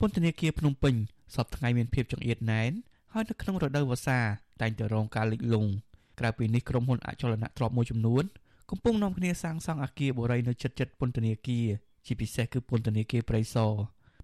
[0.00, 0.94] ពន្ធនាគារភ្នំពេញ
[1.34, 2.72] សពថ្ងៃមានភាពចង្អៀតណែន
[3.12, 4.20] ហើយនៅក្នុងរដូវវស្សា
[4.60, 5.70] តែងតែរងការលិចលង់
[6.20, 8.24] ក្រៅពីនេះក្រុមហ៊ុនអចលនទ្រព្យមួយចំនួន
[8.70, 11.66] កំពុងនាំគ្នាសាងសង់អគារបុរីនៅជិតជិតពន្ធនាគារ
[12.06, 13.72] ជាពិសេសគឺពន្ធនាគារព្រៃសរ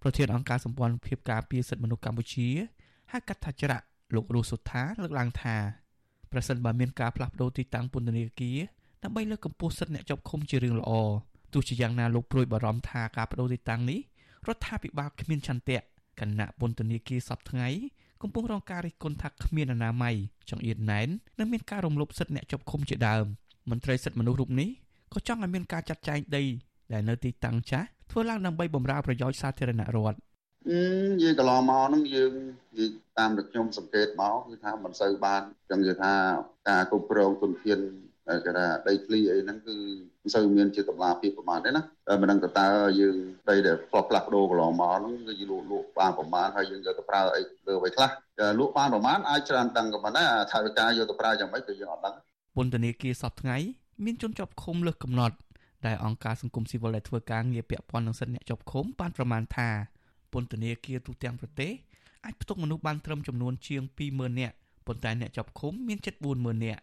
[0.03, 2.49] ប្រធានអង្គការសម្ព័ន្ធភាពការពារសិទ្ធិមនុស្សកម្ពុជា
[3.13, 5.57] ហៅកាត់ថាច្រាក់លោករស់សុថាលើកឡើងថា
[6.33, 8.59] ប្រសិនបើមានការផ្លាស់ប្តូរទីតាំងពន្ធនាគារ
[9.03, 10.93] ដើម្បីលើកកម្ពស់សិទ្ធិអ្នកជាប់ឃុំជារឿងល្អ
[11.53, 14.01] ទោះជាយ៉ាងណាលោកព្រួយបារម្ភថាការបដូរទីតាំងនេះ
[14.49, 15.79] រដ្ឋាភិបាលគ្មានឆន្ទៈ
[16.21, 17.69] គណៈពន្ធនាគារសពថ្ងៃ
[18.23, 20.15] កំពុងរងការរិះគន់ថាគ្មានអនាម័យ
[20.51, 23.25] ចង្អៀតណែននិងមានការរំលោភសិទ្ធិអ្នកជាប់ឃុំជាដើម
[23.71, 24.69] មន្ត្រីសិទ្ធិមនុស្សរូបនេះ
[25.13, 26.45] ក៏ចង់ឲ្យមានការចាត់ចែងដី
[26.93, 30.19] ដែលនៅទីតាំងចាស់ធ្វើឡើងដើម្បីបម្រើប្រយោជន៍សាធារណរដ្ឋ
[30.69, 30.81] អឺ
[31.23, 32.33] យើងកន្លងមកហ្នឹងយើង
[32.79, 36.13] និយាយតាមដែលខ្ញុំសង្កេតមកគឺថាមិនសូវបានចឹងគឺថា
[36.69, 37.79] ការគ្រប់គ្រងទុនធាន
[38.45, 39.77] គេថាដីធ្លីអីហ្នឹងគឺ
[40.23, 42.69] មិនសូវមានជាតម្លាភាពប្រហែលទេណាតែមិនដឹងតើ
[43.01, 43.17] យើង
[43.51, 48.11] ដីដែលផ្លាស់ផ្លាស់ប្ដូរកន្លងមកហ្នឹងគឺយើងលក់លក់បានប្រហែលហើយយើងយកទៅប្រើអីលើអ្វីខ្លះ
[48.59, 52.15] លក់បានប្រហែលអាចច្រើនដឹងក៏ប៉ុន្តែថាវិការយកទៅប្រើយ៉ាងម៉េចគឺយើងអត់ដឹង
[52.57, 53.57] ពន្ធនាគារសពថ្ងៃ
[54.05, 55.37] មានជនជាប់ឃុំលើសកំណត់
[55.87, 59.69] ដែលអង្គការសង្គមស៊ីវិលដែលធ្វើការងារពាក់ព័ន្ធនឹងសិទ្ធិអ្នកជាប់ឃុំបានប្រមាណថា
[60.33, 61.73] ពន្ធនាគារទូទាំងប្រទេស
[62.25, 64.55] អាចផ្ទុកមនុស្សបានត្រឹមចំនួនជាង20000នាក់
[64.87, 66.81] ប៉ុន្តែអ្នកជាប់ឃុំមានជិត40000នាក់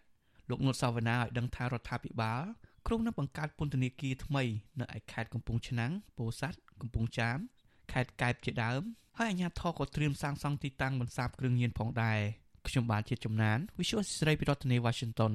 [0.49, 2.43] លោកនុតសាវណ្ណាឲ្យដឹងថារដ្ឋាភិបាល
[2.87, 4.43] ក្រុងនឹងបង្កើតពន្ធនាគារថ្មី
[4.79, 7.37] នៅឯខេត្តកំពង់ឆ្នាំងពោធិ៍សាត់កំពង់ចាម
[7.91, 8.81] ខេត្តកែបជាដើម
[9.17, 12.19] ហើយអាជ្ញាធរក៏ត្រៀមសាងសង់ទីតាំងបន្សាបគ្រឿងញៀនផងដែរ
[12.67, 15.33] ខ្ញុំបានជាចំណាន Visual ស្រីពីរដ្ឋធានី Washington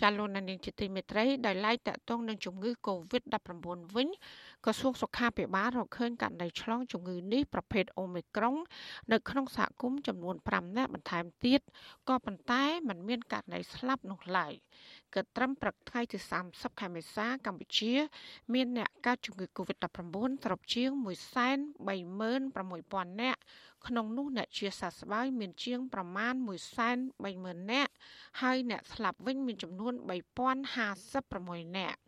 [0.00, 3.50] ចាលោកនាងជាទីមេត្រីដោយឡែកតកតងនឹងជំងឺ Covid-19
[3.96, 4.08] វិញ
[4.64, 8.56] ក្រសួងសុខាភិបាលរកឃើញករណីឆ្លងជំងឺនេះប្រភេទអូមីក្រុង
[9.12, 11.60] នៅក្នុងសហគមន៍ចំនួន5នាក់បន្ថែមទៀត
[12.08, 14.52] ក៏ប៉ុន្តែมันមានករណីស្លាប់នោះឡើយ
[15.14, 17.92] គិតត្រឹមព្រឹកថ្ងៃទី30ខែមេសាកម្ពុជា
[18.54, 23.40] មានអ្នកកើតជំងឺ Covid-19 ត្រប់ជាង136,000នាក់
[23.86, 26.34] ក្នុងនោះអ្នកជាសះស្បើយមានជាងប្រមាណ
[27.02, 27.92] 130,000នាក់
[28.42, 29.92] ហើយអ្នកស្លាប់វិញមានចំនួន
[30.64, 31.98] 3056នាក់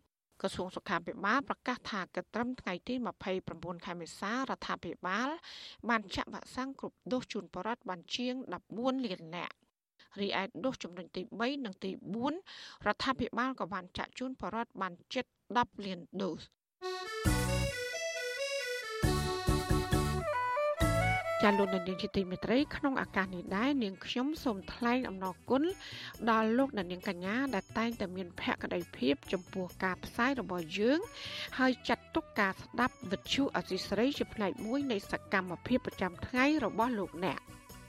[0.41, 2.93] ក្រសួងសុខាភិបាលប្រកាសថាកត្រឹមថ្ងៃទី
[3.39, 5.29] 29ខែមេសារដ្ឋាភិបាល
[5.89, 8.33] បានចាក់វ៉ាក់សាំងគ្រប់ដូសជូនបរិវត្តបានជាង
[8.71, 9.55] 14លាននាក់
[10.21, 11.91] រីឯដូសចំណុចទី3និងទី
[12.37, 15.25] 4រដ្ឋាភិបាលក៏បានចាក់ជូនបរិវត្តបានជិត
[15.55, 16.41] 10លានដូស
[21.43, 25.63] ចាលោកនាងជាទីមេត្រីក្នុងឱកាសនេះដែរនាងខ្ញុំសូមថ្លែងអំណរគុណ
[26.31, 30.99] ដល់លោកនាងកញ្ញាដែលតែងតែមានភក្ដីភាពចំពោះការផ្សាយរបស់យើង
[31.59, 37.39] ហើយចាត់ទុកការស្ដាប់វិទ្យុអសីស្រីជាផ្នែកមួយនៃសកម្មភាពប្រចាំថ្ងៃរបស់លោកអ្នក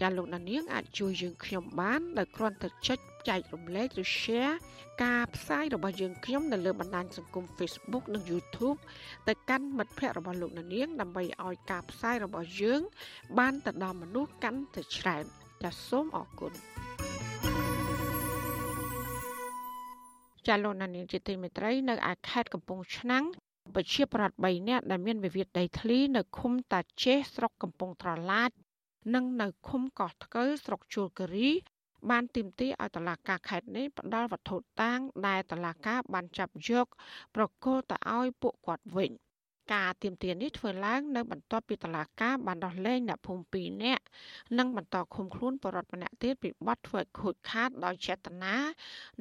[0.00, 4.54] ចាលោកដានៀងអាចជួយយើងខ្ញុំបានដោយគ្រាន់តែចុចចែករំលែកឬ share
[5.04, 8.78] ការផ្សាយរបស់យើងខ្ញុំនៅលើបណ្ដាញសង្គម Facebook និង YouTube
[9.28, 12.80] ទៅកាន់មិត្តភ័ក្តិរបស់លោកនាង ដើម្បីឲ្យការផ្សាយរបស់យើង
[13.38, 15.24] បានទៅដល់មនុស្សកាន់តែច្រើន
[15.62, 16.52] ចាសសូមអរគុណ
[20.46, 23.24] ចាលោកនាងជាទីមេត្រីនៅឯខេត្តកំពង់ឆ្នាំង
[23.74, 28.50] ប្រជាប្រដ្ឋ3នាក់ដែលមានវិវាទដីធ្លីនៅឃុំតាចេះស្រុកកំពង់ត្រឡាច
[29.14, 31.50] និងនៅឃុំកោះថ្កូវស្រុកជួលគិរី
[32.10, 36.86] បានទាមទារឲ្យតុលាការខេត្តនេះផ្ដល់វត្ថុតាង ដែលតុលាការបានចាប់យក
[37.34, 39.12] ប្រគល់ទៅឲ្យពួកគាត់វិញ
[39.74, 44.02] ការទៀមទានេះធ្វើឡើងនៅបន្ទាប់ពីតឡាការបានដោះលែងអ្នកភូមិ2នាក់
[44.58, 48.56] និងបន្តឃុំខ្លួនបរិវត្តម្នាក់ទៀតពីបទធ្វើឲ្យខូចខាតដោយចេតនា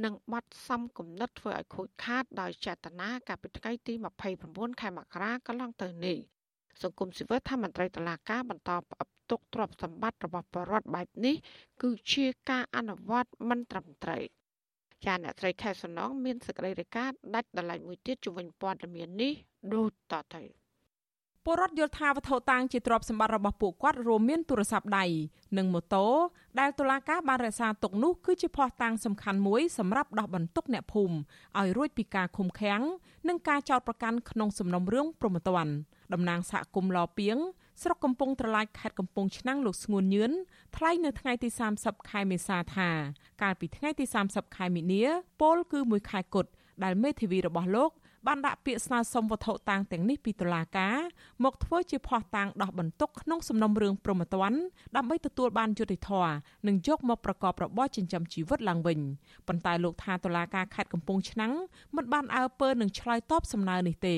[0.03, 3.93] និងបទសំគំនិតធ្វើឲ្យខូចខាតដោយចេតនាកាលពីថ្ងៃទី
[4.37, 6.17] 29ខែមករាកន្លងទៅនេះ
[6.83, 11.35] សង្គមស៊ីវិលថាមន្ត្រីតឡាការបន្តផ្អឹប ទុកទ្រព្យសម្បត្តិរបស់បរដ្ឋបែបនេះ
[11.81, 14.23] គឺជាការអនុវត្តមិនត្រឹមត្រូវ
[15.05, 19.33] ចាអ្នកស្រីខែសំណងមានសេចក្តីរាយការណ៍ដាច់ដライមួយទៀតជំវិញព័ត៌មាននេះ
[19.73, 20.43] ដូចតទៅ
[21.47, 25.05] ពលរដ្ឋយល់ថាវត្ថុតាងជាទ្រព្យសម្បត្តិរបស់ពួកគាត់រួមមានទូរស័ព្ទដៃ
[25.57, 26.05] និងម៉ូតូ
[26.59, 31.15] ដែលតុលាការបានរក្សាទុកនោះគឺជាភស្តុតាងសំខាន់មួយសម្រាប់ដោះបន្ទុកអ្នកភូមិ
[31.59, 32.81] ឲ្យរួចពីការឃុំឃាំង
[33.27, 35.67] និងការចោទប្រកាន់ក្នុងសំណុំរឿងប្រមទ័ន
[36.13, 37.37] តំណាងសហគមន៍ឡពៀង
[37.81, 40.31] ស្រុកកំពង់ត្រឡាចខេត្តកំពង់ឆ្នាំងលោកស្ងួនញឿន
[40.77, 42.89] ថ្លែងនៅថ្ងៃទី30ខែមេសាថា
[43.41, 45.03] កាលពីថ្ងៃទី30ខែមីនា
[45.41, 46.49] ពលគឺមួយខែគត់
[46.83, 47.91] ដែលមេធាវីរបស់លោក
[48.27, 50.95] បានដាក់ពាក្យស្នើសុំវត្ថុតាងទាំងនេះពីតុលាការ
[51.43, 54.51] មកធ្វើជាភស្តុតាងដោះបន្ទុកក្នុងសំណុំរឿងប្រមទ័ន
[54.95, 56.33] ដើម្បីទទួលបានយុត្តិធម៌
[56.67, 58.99] និងយកមកប្រកបរបរចិញ្ចឹមជីវិតឡើងវិញ
[59.47, 61.53] ប៉ុន្តែលោកថាតុលាការខេត្តកំពង់ឆ្នាំង
[61.95, 64.17] មិនបានអើពើនឹងឆ្លើយតបសំណើនេះទេ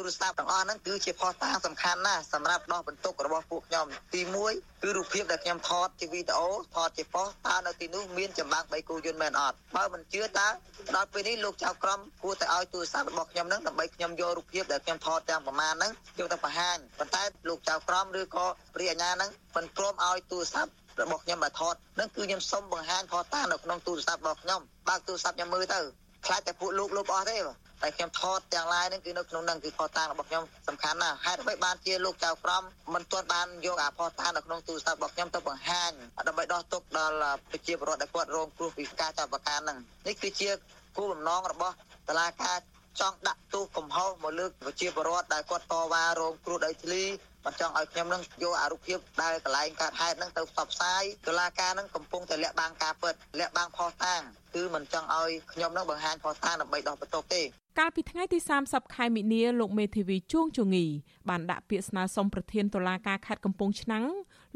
[0.00, 4.20] ទូរស័ព្ទទាំងអស់ហ្នឹងគឺជាផុសតាងសំខាន់ណាស់សម្រាប់ដោះបន្ទុករបស់ពួកខ្ញុំទី
[4.52, 10.48] 1គឺរូបភាពដែលខ្ញុំថតជាវីដេអូថតជាប៉ុសតើនៅទីនោះមានចម្បាំង3គូយន្តមែនអត់បើមិនជឿតើ
[10.96, 20.70] ដល់ពេលនេះលោកចៅក្រមគួរតែឲ្យទូរស័ព្ទរបស់ខ្ញុំហ្នឹងដើម្បីខ្ញុំយករូបភាពដែលខ្ញុំថតទាំងប្រមាណហ្នឹងយកទៅបង្ហាញប៉ុន្តែលោកចៅក្រមឬក៏ព្រះអាជ្ញាហ្នឹងមិនព្រមឲ្យទូរស័ព្ទ
[21.02, 25.80] របស់ខ្ញុំបើថតនឹងគឺខ្ញុំសុំបង្ហាញផតានៅក្នុងទូរស័ព្ទរបស់ខ្ញុំបើកទូរស័ព្ទខ្ញុំមើលទៅ
[26.26, 32.62] ខ្លាចតែពួកលោកលុបអស់ទេបាទ តែខ្ញុំថតទាំងឡាយហ្នឹងគឺនៅក្នុងហ្នឹងគឺផតារបស់ខ្ញុំសំខាន់ណាស់ហេតុអ្វីបានជាលោកចៅក្រម
[32.94, 35.92] មិនទាន់បានយកអាផតានៅក្នុងទូរស័ព្ទរបស់ខ្ញុំទៅបង្ហាញ
[36.28, 37.16] ដើម្បីដោះទុកដល់
[37.50, 40.50] ប្រជាពលរដ្ឋដែលគាត់រងគ្រោះពីការចាប់ប្រកាន់ហ្នឹងនេះគឺជា
[40.96, 41.74] គោលបំណងរបស់
[42.08, 42.58] តឡាការ
[43.00, 47.02] ចង់ដាក់ទោសកំហុសមកលើប្រជាពលរដ្ឋដែលគាត់តវ៉ារងគ្រោះដីធ្លី
[47.46, 54.20] មិនចង់ឲ្យខ្ញុំនឹងយកអារូបភាពដែលកន្លែងកើតហេតុហ្នឹងទៅផ្សព្វផ្សាយតុលាការហ្នឹងកំពុងតែលាក់បាំងការពិតលាក់បាំងផុសតាង
[54.54, 57.42] គឺមិនចង់ឲ្យខ្ញុំនឹងបង្ហាញផុសតាងដើម្បីដោះបន្ទុកទេ
[57.78, 60.84] កាលពីថ្ងៃទី30ខែមិនិនាលោកមេធាវីជួងជងី
[61.28, 64.04] បានដាក់ពាក្យស្នើសុំប្រធានតុលាការខេត្តកំពង់ឆ្នាំង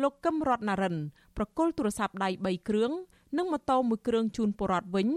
[0.03, 0.97] លោកកឹមរតនារិន
[1.37, 2.93] ប្រគល់ទូរស័ព្ទដៃ3គ្រឿង
[3.37, 5.09] និងម៉ូតូមួយគ្រឿងជូនពលរដ្ឋវិញ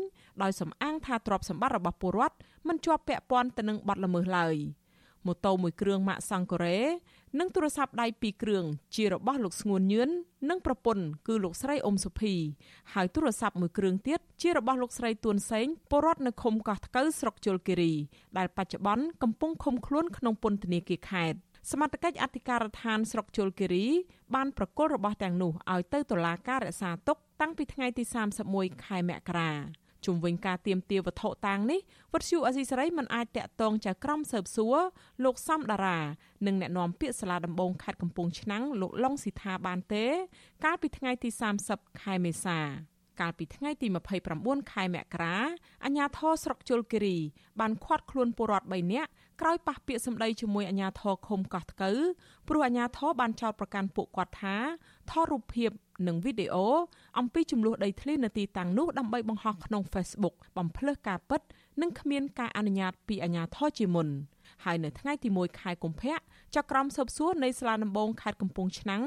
[0.42, 2.36] ដោយសំអាងថាទ្រព្យសម្បត្តិរបស់ពលរដ្ឋ
[2.68, 4.56] មិនជាប់ពាក់ព័ន្ធទៅនឹងបទល្មើសឡើយ
[5.26, 6.80] ម៉ូតូមួយគ្រឿងម៉ាកសង់កូរ៉េ
[7.40, 10.10] និងទូរស័ព្ទដៃពីរគ្រឿងជារបស់លោកស្ងួនញឿន
[10.50, 12.34] និងប្រពន្ធគឺលោកស្រីអ៊ុំសុភី
[12.94, 17.94] ហើយទូរស័ព្ទមួយគ្រឿងទៀតជារបស់លោកស្រីទួនសេងពលរដ្ឋនៅឃុំកោះថ្កូវស្រុកជលគិរី
[18.38, 21.38] ដែលបច្ចុប្បន្នកំពុងឃុំខ្លួនក្នុងពន្ធនាគារខេត្ត
[21.72, 23.86] សមត្ថកិច្ចអធិការដ្ឋានស្រុកជលគិរី
[24.36, 28.04] បានប្រកល់របស់ទាំងនោះឲ្យទៅតុលាការរក្សាទុកតាំងពីថ្ងៃទី
[28.44, 31.80] 31ខែមករា ជុំវិញការទៀមទាវត្ថុតាងនេះ
[32.14, 34.78] វត្តឈូអសីសេរីមិនអាចតាក់ទងចៅក្រមស៊ើបសួរ
[35.24, 36.00] លោកសំដារា
[36.46, 40.06] និងអ្នកនាំពាក្យសាលាដំបងខេត្តកំពង់ឆ្នាំងលោកឡុងស៊ីថាបានទេ
[40.64, 41.30] កាលពីថ្ងៃទី
[41.66, 42.60] 30ខែមេសា
[43.22, 43.88] កាលពីថ្ងៃទី
[44.30, 45.38] 29ខែមករា
[45.84, 47.18] អាជ្ញាធរស្រុកជលគិរី
[47.60, 49.10] បានឃាត់ខ្លួនពលរដ្ឋ3នាក់
[49.42, 52.00] ក្រោយប៉ះពាក្យសម្ដីជាមួយអាជ្ញាធរឃុំកោះថ្កូវ
[52.48, 54.58] ព្រោះអាជ្ញាធរបានចោទប្រកាន់ពួកគាត់ថា
[55.12, 55.70] ថតរូបភាព
[56.08, 56.68] និងវីដេអូ
[57.20, 61.42] អំពីចំនួនដីធ្លីនៅទីតាំងនោះដើម្បីបង្ហោះក្នុង Facebook បំភ្លឺការពិត
[61.82, 64.08] និងគ្មានការអនុញ្ញាតពីអាជ្ញាធរជាមុន
[64.66, 66.16] ហើយនៅថ្ងៃទី1ខែកុម្ភៈ
[66.56, 69.04] ចក្រមស៊ើបសួរនៃសាលាដំបងខេត្តកំពង់ឆ្នាំង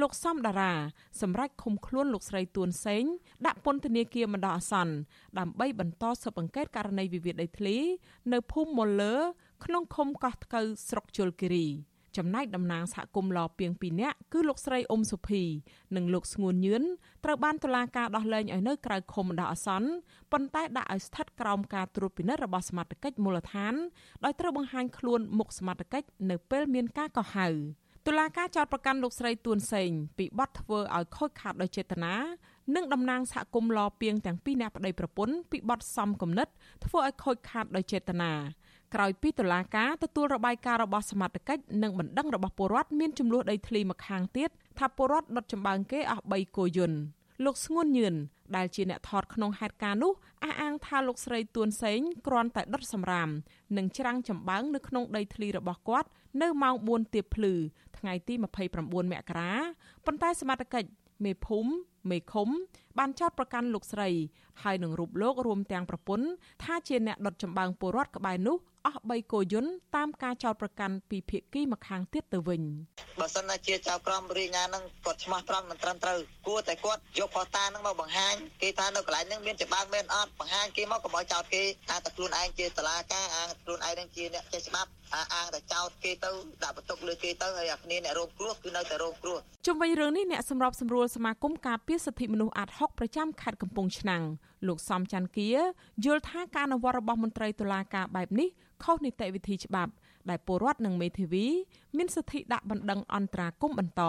[0.00, 0.72] លោកសំដារា
[1.20, 3.04] សម្រាប់ឃុំខ្លួនលោកស្រីទួនសេង
[3.46, 4.94] ដាក់ពន្ធនាគារបណ្ដោះអាសន្ន
[5.38, 7.76] ដើម្បីបន្តស៊ើបអង្កេតករណីវិវាទដីធ្លី
[8.32, 9.14] នៅភូមិមុលលើ
[9.64, 11.66] ក្នុងឃុំកោះថ្កូវស្រុកជលគិរី
[12.16, 15.42] ចំណែកតំណាងសហគមន៍លពីង2នាក់គឺលោកស្រីអ៊ុំសុភី
[15.96, 16.82] និងលោកស្ងួនញឿន
[17.24, 19.88] ត្រូវបានតុលាការដោះលែងឲ្យនៅក្រៅឃុំដោះអាសន្ន
[20.32, 23.74] ប៉ុន្តែដាក់ឲ្យស្ថិតក្រោមការត្រួតពិនិត្យរបស់សមត្ថកិច្ចមូលដ្ឋាន
[24.24, 27.48] ដោយត្រូវបង្ហាញខ្លួនមុខសមត្ថកិច្ចនៅពេលមានការកោះហៅ
[28.06, 32.14] តុលាការចោទប្រកាន់លោកស្រីទួនសេងពីបទធ្វើឲ្យខូចខាតដោយចេតនា
[32.74, 36.48] និងតំណាងសហគមន៍លពីងទាំងពីរនាក់ប្តីប្រពន្ធពីបទសំគំនិត
[36.84, 38.32] ធ្វើឲ្យខូចខាតដោយចេតនា
[38.94, 46.98] ក្រោយពីតុលាការទទួលរបាយការណ៍របស់សមត្ថកិច្ចនិងបណ្ដឹងរបស់ពលរដ្ឋមានចំនួនដីធ្លីម្ខាងទៀតថាពលរដ្ឋដុតចម្បាំងគេអស់3គោយន្ត
[47.44, 48.14] លោកស្ងួនញឿន
[48.56, 50.12] ដែលជាអ្នកថតក្នុងហេតុការណ៍នោះ
[50.44, 53.28] អះអាងថាលោកស្រីទួនសេងគ្រាន់តែដុតសម្រាម
[53.76, 56.08] និងច្រាំងចម្បាំងនៅក្នុងដីធ្លីរបស់គាត់
[56.42, 57.54] នៅម៉ោង4ទៀបភ្លឺ
[57.98, 58.44] ថ្ងៃទី29
[59.12, 59.52] មករា
[60.06, 60.88] ប៉ុន្តែសមត្ថកិច្ច
[61.24, 61.70] មេភូមិ
[62.10, 62.48] មេឃុំ
[62.98, 64.08] បានចោទប្រកាន់លោកស្រី
[64.62, 66.26] ហើយនឹងរូបលោករួមទាំងប្រពន្ធ
[66.62, 72.62] ថាជាអ្នកដុតចម្បាំងពលរដ្ឋក្បែរនោះ អស់3គោយន្តតាមការចោទប្រកាន់ពីភាគីម្ខាងទៀតទៅវិញ
[73.20, 86.30] បើសិនណាជាចៅក្រមរាជអាជ្ញានឹងគាត់ឆ្មាស់ត្រង់មិនត្រឹមត្រូវគួរតែគាត់យកផតានឹងមកបង្ហាញគេថានៅកន្លែងនឹងមានច្បាប់មែនអត់បង្ហាញគេមកកុំឲ្យចោទគេថាតែខ្លួនឯងជាតឡាការអាងខ្លួនឯងនឹងជាអ្នកចេះច្បាប់ អាងតែចោទគេទៅ
[86.62, 94.22] ដាក់បន្ទុកលើគេទៅហើយអាគ្នាអ្នករងគ្រោះគឺនៅតែរងគ្រោះជុំវិញរឿងនេះអ្នកសម្របសម្រួលសមាគមការពារសិទ្ធិមនុស្សអាត់ហុកប្រចាំខេត្តកំពង់ឆ្នាំង
[94.66, 95.50] លោកសំច័ន្ទគា
[96.04, 98.48] យល់ថាការអនុវត្តរបស់មន្ត្រីតុលាការបែបនេះ
[98.84, 99.92] ខុសនីតិវិធីច្បាប់
[100.30, 101.46] ដែលពលរដ្ឋនិងមេធាវី
[101.96, 104.02] មានសិទ្ធិដាក់បណ្ដឹងអន្តរាគមបន្ត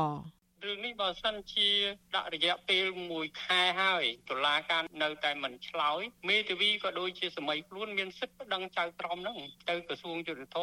[0.67, 1.69] រឿងនេះបើសិនជា
[2.15, 9.37] ដាក់រយៈពេល1ខែហើយតុលាការនៅតែមិនឆ្លើយមេធាវីក៏ដូចជាសម័យខ្លួនមានសិទ្ធិប្តឹងចៅក្រមហ្នឹង
[9.69, 10.57] ទៅក្រសួងយុតិធ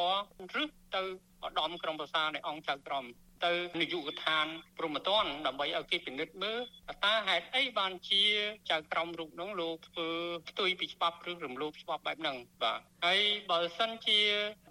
[0.53, 1.03] ធឬទៅ
[1.47, 3.05] ឧត្តមក្រុមប្រឹក្សានៃអង្គចៅក្រម
[3.45, 4.47] ទៅនាយកដ្ឋាន
[4.79, 6.61] ព្រមត្តនដើម្បីឲ្យគេពិនិត្យមើល
[7.05, 8.25] តើហេតុអីបានជា
[8.71, 10.09] ចៅក្រមរូបនោះលោកធ្វើ
[10.49, 14.21] ផ្ទុយពីច្បាប់ឬរំលោភច្បាប់បែបហ្នឹងបាទហើយបើសិនជា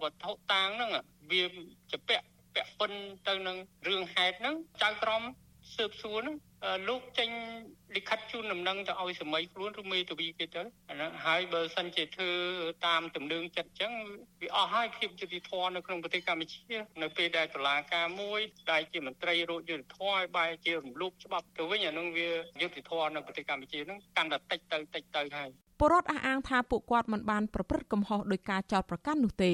[0.01, 0.91] វត្ថុតាងហ្នឹង
[1.31, 1.43] វា
[1.91, 2.25] ជាពាក់
[2.59, 5.23] ពាក់ព័ន្ធទៅនឹងរឿងហេតុហ្នឹងចៅក្រម
[5.75, 6.35] ស៊ើបសួរហ្នឹង
[6.87, 7.29] លោកចេញ
[7.95, 12.31] លិខិតជូនដំណឹងទៅឲ្យសម័យខ្លួនឬមេធាវីគេទៅអាហ្នឹងហើយបើសិនជាធ្វើ
[12.87, 13.93] តាមទំនឹងចិត្តអញ្ចឹង
[14.41, 18.39] វាអស់ហើយភាពយុត្តិធម៌នៅក្នុងប្រទេសកម្ពុជានៅពេលដែលតុលាការមួយ
[18.71, 22.29] ដែលជាមន្ត្រីរោគយុត្តិធម៌ឲ្យបែរជារំលោភច្បាប់ទៅវិញអាហ្នឹងវា
[22.61, 25.49] យុត្តិធម៌នៅប្រទេសកម្ពុជាហ្នឹងកាន់តែតិចទៅតិចទៅហើយ
[25.81, 29.53] ពលរដ្ឋអះអាងថាពួកគាត់មិនបានប្រព្រឹត្តកំហុសដោយការចោទប្រកាន់នោះទេ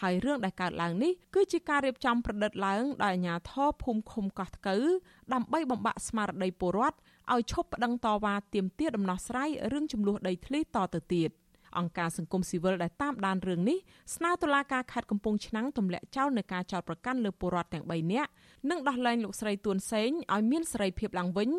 [0.00, 4.84] ហើយរឿងដែលកើតឡើងនេះគឺជាការរៀបចំប្រឌិតឡើងដោយអាជ្ញាធរភូមិឃុំកោះថ្កូវ
[5.32, 6.96] ដើម្បីបំបាក់ស្មារតីពលរដ្ឋ
[7.32, 11.30] ឲ្យឈប់ប្តឹងតវ៉ាទាមទារដំណោះស្រាយរឿងចំនួនដីធ្លីតទៅទៀត
[11.78, 13.78] អង្គការសង្គមស៊ីវិលដែលតាមដានរឿងនេះ
[14.14, 18.30] ស្នើតុលាការខេត្តកំពង់ឆ្នាំងទម្លាក់ចោលនៅការចោទប្រកាន់លើពលរដ្ឋទាំង3នាក់
[18.70, 21.50] និងដោះលែងលោកស្រីទួនសេងឲ្យមានសេរីភាពឡើងវិញ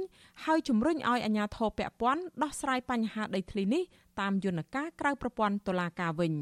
[0.45, 3.83] ហើយជំរុញឲ្យអាជ្ញាធរពាក់ព័ន្ធដោះស្រាយបញ្ហាដីធ្លីនេះ
[4.19, 6.33] តាមយន្តការក្រៅប្រព័ន្ធតុលាការវិញ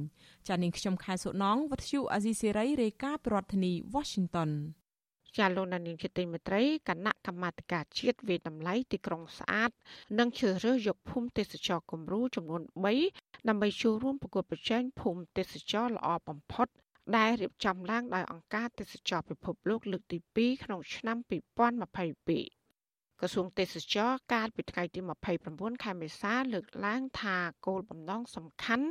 [0.48, 4.52] ចានាងខ្ញុំខែសុណងវັດឈូអាស៊ីសេរីរាយការណ៍ពីរដ្ឋធានី Washington
[5.38, 9.72] ចាលោកនាងជាទីមេត្រីគណៈកម្មាធិការជាតិវិតម្លៃទីក្រុងស្អាត
[10.20, 12.62] និងជ្រើសរើសយកភូមិទេសចរគំរូចំនួន
[13.06, 16.68] 3ដើម្បីចូលរួមប្រកួតប្រជែងភូមិទេសចរល្អបំផុត
[17.18, 21.30] ដែលរៀបចំឡើងដោយអង្គការទេសចរពិភពលោកលើកទី2ក្នុងឆ្នាំ2022
[23.20, 25.00] ក្រសួងទេសចរកាលពីថ្ងៃទី
[25.42, 28.88] 29ខែមេសាលើកឡើងថាគោលបំណងសំខាន់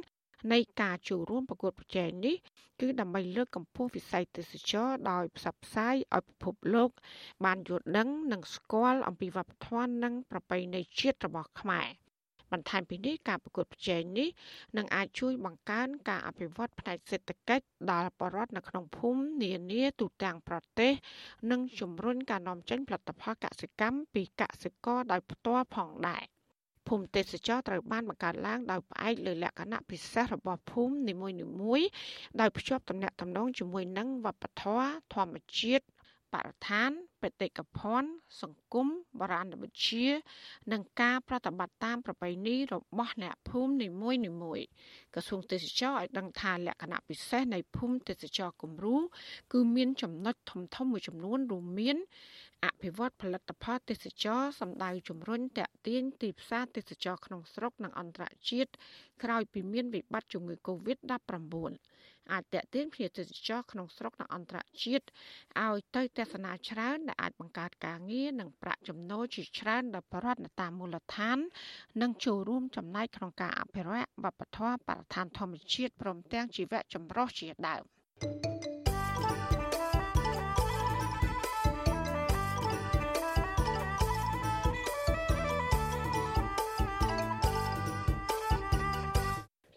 [0.53, 2.37] នៃការចូលរួមប្រកួតប្រជែងនេះ
[2.81, 6.91] គឺដើម្បីលើកកម្ពស់វិស័យទេសចរដោយផ្សព្វផ្សាយឲ្យពិភពលោក
[7.45, 11.89] បានយល់ដឹងនិងស្គាល់អំពីវប្បធម៌និងប្រពៃណីជាតិរបស់ខ្មែរ
[12.53, 14.29] បន្ថែមពីនេះការប្រកួតប្រជែងនេះ
[14.77, 20.93] នឹងអាចជួយបង្កើនការអភិវឌ្ឍផ្នែកសេដ្ឋកិច្ចដល់ប្រជាពលរដ្ឋនៅក្នុងភូមិនានាទូទាំងប្រទេស
[21.51, 26.34] និងជំរុញការនាំចេញផលិតផលកសិកម្មពីកសិករដោយផ្ទាល់ផងដែរភូ
[26.99, 31.15] មិទេសចរត្រូវបានបង្កើតឡើងដោយផ្អែកលើលក្ខណៈពិសេសរបស់ភូមិនី
[31.61, 31.89] មួយៗ
[32.41, 35.85] ដោយភ្ជាប់ទំនាក់ទំនងជាមួយនឹងវប្បធម៌ធម្មជាតិ
[36.35, 36.91] បរិស្ថាន
[37.23, 38.11] បេតិកភណ្ឌ
[38.43, 38.89] សង្គម
[39.21, 40.07] បរាណវិទ្យា
[40.73, 44.67] និងការប្រតិបត្តិតាមប្រពៃណីរបស់អ្នកភូមិនីមួយៗ
[45.15, 48.97] ក្រសួងទេសចរឲ្យដឹងថាលក្ខណៈពិសេសនៃភូមិទេសចរគំរូ
[49.53, 51.97] គឺមានចំណុចធំធំមួយចំនួនរួមមាន
[52.65, 58.71] អភិវឌ្ឍផលិតផលទេសចរសម្ដៅជំរុញតាក់ទាញទីផ្សារទេសចរក្នុងស្រុកនិងអន្តរជាតិ
[59.23, 61.55] ក្រោយពីមានវិបត្តិជំងឺ Covid-19
[62.33, 65.05] អាចតាក់ទាញភ្ញៀវទេសចរក្នុងស្រុកនិងអន្តរជាតិ
[65.67, 71.39] ឲ្យទៅទស្សនាច្រើនដែលអាចបង្កើតការងារនិងប្រាក់ចំណូលជាច្រើនដល់ប្រជាពលរដ្ឋតាមមូលដ្ឋាន
[72.03, 77.83] និងចូលរួមចំណែកក្នុងការអភិរក្សវប្បធម៌បរិស្ថានធម្មជាតិព្រមទាំងជីវៈចម្រុះជាដើម។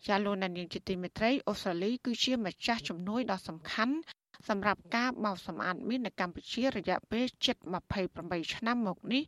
[0.07, 3.95] ចាលោកនាយកជាទីមេត្រីអូស្ត្រាលីគឺជាម្ចាស់ជំនួយដ៏សំខាន់
[4.47, 7.55] សម្រាប់ការបោសសម្អាតមាននៅកម្ពុជារយៈពេលជិត
[8.05, 9.23] 28ឆ្នាំមកនេះ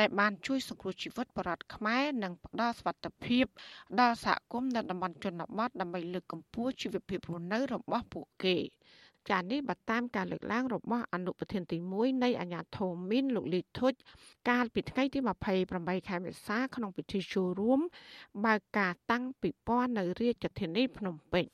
[0.00, 3.44] ដែលបានជួយសង្គ្រោះជីវិតបរតខ្មែរនិងផ្ដល់សុវត្ថិភាព
[4.00, 8.56] ដល់សហគមន៍នៅតំបន់ជនបទដើម្បីលើកកម្ពស់ជីវភាពរស់នៅរបស់ពួកគេ។
[9.30, 13.92] ចានេះបើតាមការលើកឡើងរបស់អនុប្រធានទី1នៃអាជ្ញាធរមីនលោកលីធុច
[14.50, 15.18] កាលពីថ្ងៃទី
[15.64, 17.80] 28ខែមេសាក្នុងពិធីចូលរួម
[18.44, 21.46] បើកការតាំងពិព័រណ៍នៅរាជធានីភ្នំពេញ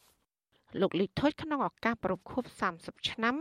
[0.81, 2.45] លោកលីធុចក្នុងឱកាសប្រពខួប
[2.79, 3.37] 30ឆ្នាំ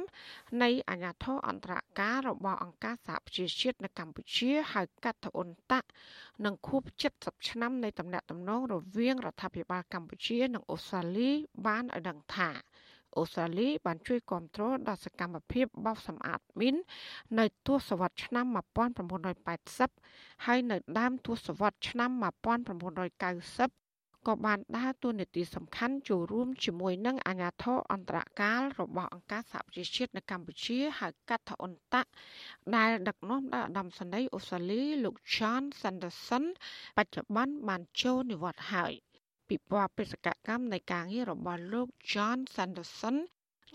[0.64, 5.88] នៃអាញាធរអន្តរការរបស់អង្គការសហប្រជាជាតិនៅកម្ពុជាហៅកាត់ទៅអ៊ុនតាក់
[6.46, 6.82] និងខួប
[7.16, 11.32] 70ឆ្នាំនៃតំណែងតំណងរវាងរដ្ឋាភិបាលកម្ពុជា និងអូស្ត្រាលី
[11.68, 12.50] បានឲ្យដឹងថា
[13.18, 16.76] អូស្ត្រាលីបានជួយគ្រប់គ្រងដល់សកម្មភាពបោសសម្អាតមីន
[17.40, 18.46] នៅទសវត្សរ៍ឆ្នាំ
[19.66, 23.86] 1980ហើយនៅដើមទសវត្សរ៍ឆ្នាំ1990
[24.28, 32.10] ក៏បានដើរតួនាទីសំខាន់ចូលរួមជាមួយនឹងអាជ្ញាធរអន្តរកាលរបស់អង្គការសហប្រជាជាតិនៅកម្ពុជាហៅកាត់ថាអ៊ុនតាក់
[32.76, 36.46] ដែលដឹកនាំដោយឧត្តមសេនីយ៍អូស្ត្រាលីលោក John Sanderson
[36.98, 38.94] បច្ចុប្បន្នបានចូលនិវត្តន៍ហើយ។
[39.50, 43.18] ពិព័រណ៍បេសកកម្មនៃការងាររបស់លោក John Sanderson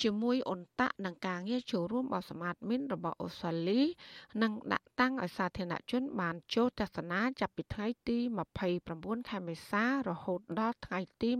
[0.03, 3.81] ជាមួយអ៊ុនតាក់នឹងការងារចូលរួមបោះសម្អាតមីនរបស់អូស្ត្រាលី
[4.43, 8.19] និងដាក់តាំងឲ្យសាធារណជនបានចូលទស្សនាចាប់ពីថ្ងៃទី
[8.75, 11.31] 29ខែមេសារហូតដល់ថ្ងៃទី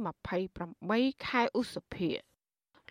[0.59, 2.11] 28ខែឧសភា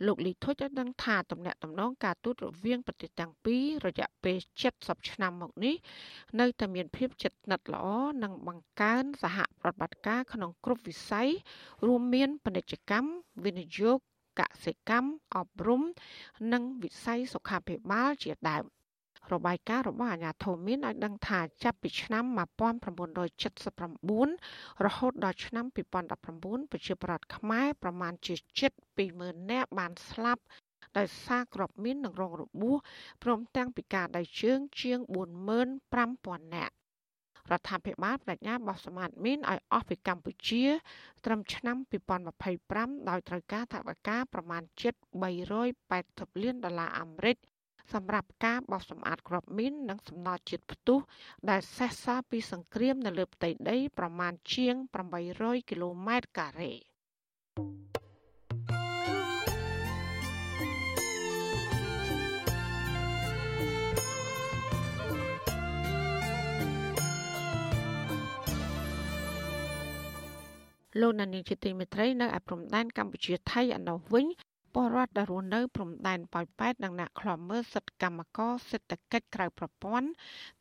[0.05, 4.37] លោកលីធុចបានដឹងថាតំណែងតំណងការទូតរវាងប្រទេសទាំងពីររយៈពេល
[4.73, 5.75] 70ឆ្នាំមកនេះ
[6.39, 7.87] នៅតែមានភាពជិតស្និទ្ធល្អ
[8.23, 11.29] និងបង្កើនសហប្រតិបត្តិការក្នុងគ្រប់វិស័យ
[11.87, 13.09] រួមមានពាណិជ្ជកម្ម
[13.45, 13.99] វិនិយោគ
[14.39, 15.81] កសិកម្មអប់រំ
[16.53, 18.65] និងវិស័យសុខាភិបាលជាដើម។
[19.33, 25.65] របាយការណ៍របស់អាជ្ញាធរមានឲ្យដឹងថាចាប់ពីឆ្នាំ1979រហូតដល់ឆ្នាំ
[26.15, 28.33] 2019ប្រជាប្រដ្ឋខ្មែរប្រមាណជា
[28.93, 30.43] 720,000នាក់បានស្លាប់
[30.97, 32.75] ដោយសារគ្រាប់មីននិងរងរបួស
[33.23, 34.97] ព្រមទាំងពិការដៃជើងជាង
[35.77, 36.75] 45,000នាក់
[37.51, 40.63] រដ្ឋាភិបាលបដិញ្ញាបោះសម្អាតមីនឲ្យអស់ពីកម្ពុជា
[41.25, 41.77] ត្រឹមឆ្នាំ
[42.37, 44.93] 2025ដោយត្រូវការថវិកាប្រមាណជិត
[45.73, 47.37] 380លានដុល្លារអាមេរិក
[47.93, 50.99] សម្រាប់ការបោសសម្អាតគ្រាប់មីននិងសំណល់ជាតិផ្ទុះ
[51.49, 54.75] ដែលសេសសល់ពីសង្គ្រាមនៅលើផ្ទៃដី ប្រមាណជាង
[55.23, 56.73] 800គីឡូម៉ែត្រការ៉េ
[71.01, 74.25] លោកនានីជាទីមេត្រីនៅឯព្រំដែនកម្ពុជាថៃឯណោះវិញ
[74.81, 80.09] ពលរដ្ឋដែលរស់នៅព្រំដែនប៉ោយប៉ែតនិងអ្នកខ្លាំមើលសិទ្ធិកម្មករសេដ្ឋកិច្ចក្រៅប្រព័ន្ធ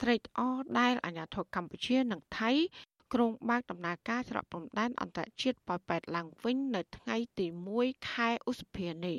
[0.02, 2.50] ត្រេកអរដែលអាជ្ញាធរកម្ពុជានិងថៃ
[3.14, 7.46] ក្រុងបើកដំណើរការច្រកព្រំដែនអន្តរជាតិប៉ោយប៉ែតឡើងវិញនៅថ្ងៃទី
[7.78, 9.18] 1ខែឧសភានេះ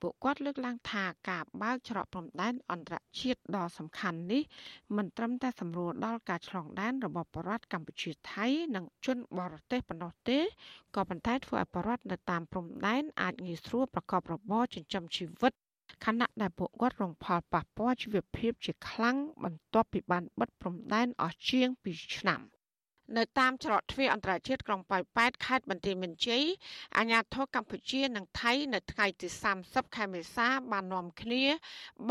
[0.00, 4.42] ពួកគាត់លើកឡើងថាការបើកច្រកព្រំដែនអន្តរជាតិដ៏សំខាន់នេះ
[4.96, 10.38] មិនត្រឹមតែសម្រួលដល់ការឆ្លងដែនរបស់ប្រជារដ្ឋកម្ពុជាថៃនិងជនបរទេសប៉ុណ្ណោះទេ
[10.96, 15.52] ក៏ប៉ុន្តែធ្វើឲ្យប្រជារដ្ឋនៅតាមព្រំដែនអាចងាយស្រួលប្រកបរបរចិញ្ចឹមជីវិត
[16.04, 22.40] ខណៈដែលពួកគាត់រងផលប៉ះពាល់ជីវភាពជាខ្លាំងបន្ទាប់ពីបានបិទព្រំដែនអស់ជាង2ឆ្នាំ។
[23.16, 26.44] នៅតាមច្រកទ្វារអន្តរជាតិក្រុងប៉ោយប៉ែតខេត្តបន្ទាយមានជ័យ
[26.98, 29.28] អាជ្ញាធរកម្ពុជានិងថៃនៅថ្ងៃទី
[29.62, 31.44] 30ខែមេសាបាននាំគ្នា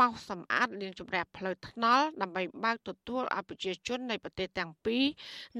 [0.00, 5.04] បោសសម្អាតលាងជម្រះផ្លូវថ្នល់ដើម្បីបើកទទួលឲ្យប្រជាជននៃប្រទេសទាំងពីរ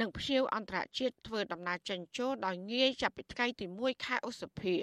[0.01, 4.76] និងភ្ញៀវអន្តរជាតិធ្វើដំណើរចេញចូលដោយងាយចាប់ពីថ្ងៃទី1ខែឧសភា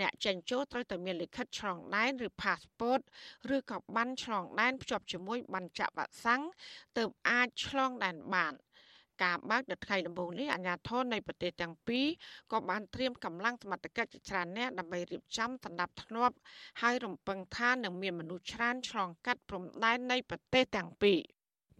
[0.00, 3.00] អ្នកចេញចូលត្រូវតែមានលិខិតឆ្លងដែនឬ passport
[3.56, 6.42] ឬក៏ប័ណ្ណឆ្លងដែនភ្ជាប់ជាមួយប័ណ្ណចាក់វ៉ាក់សាំង
[6.96, 8.54] ទើបអាចឆ្លងដែនបាន។
[9.22, 12.06] ការបើកនៅថ្ងៃដំបូងនេះអាជ្ញាធរនៃប្រទេសទាំងពីរ
[12.52, 16.34] ក៏បានត្រៀមកម្លាំងសមត្ថកិច្ចជាច្រើនអ្នកដើម្បីរៀបចំដណ្ដាប់ធ្នាប់
[16.82, 21.18] ហើយរំពឹងថានឹងមានមនុស្សច្រើនឆ្លងកាត់ព្រំដែននៃប្រទេសទាំងពីរ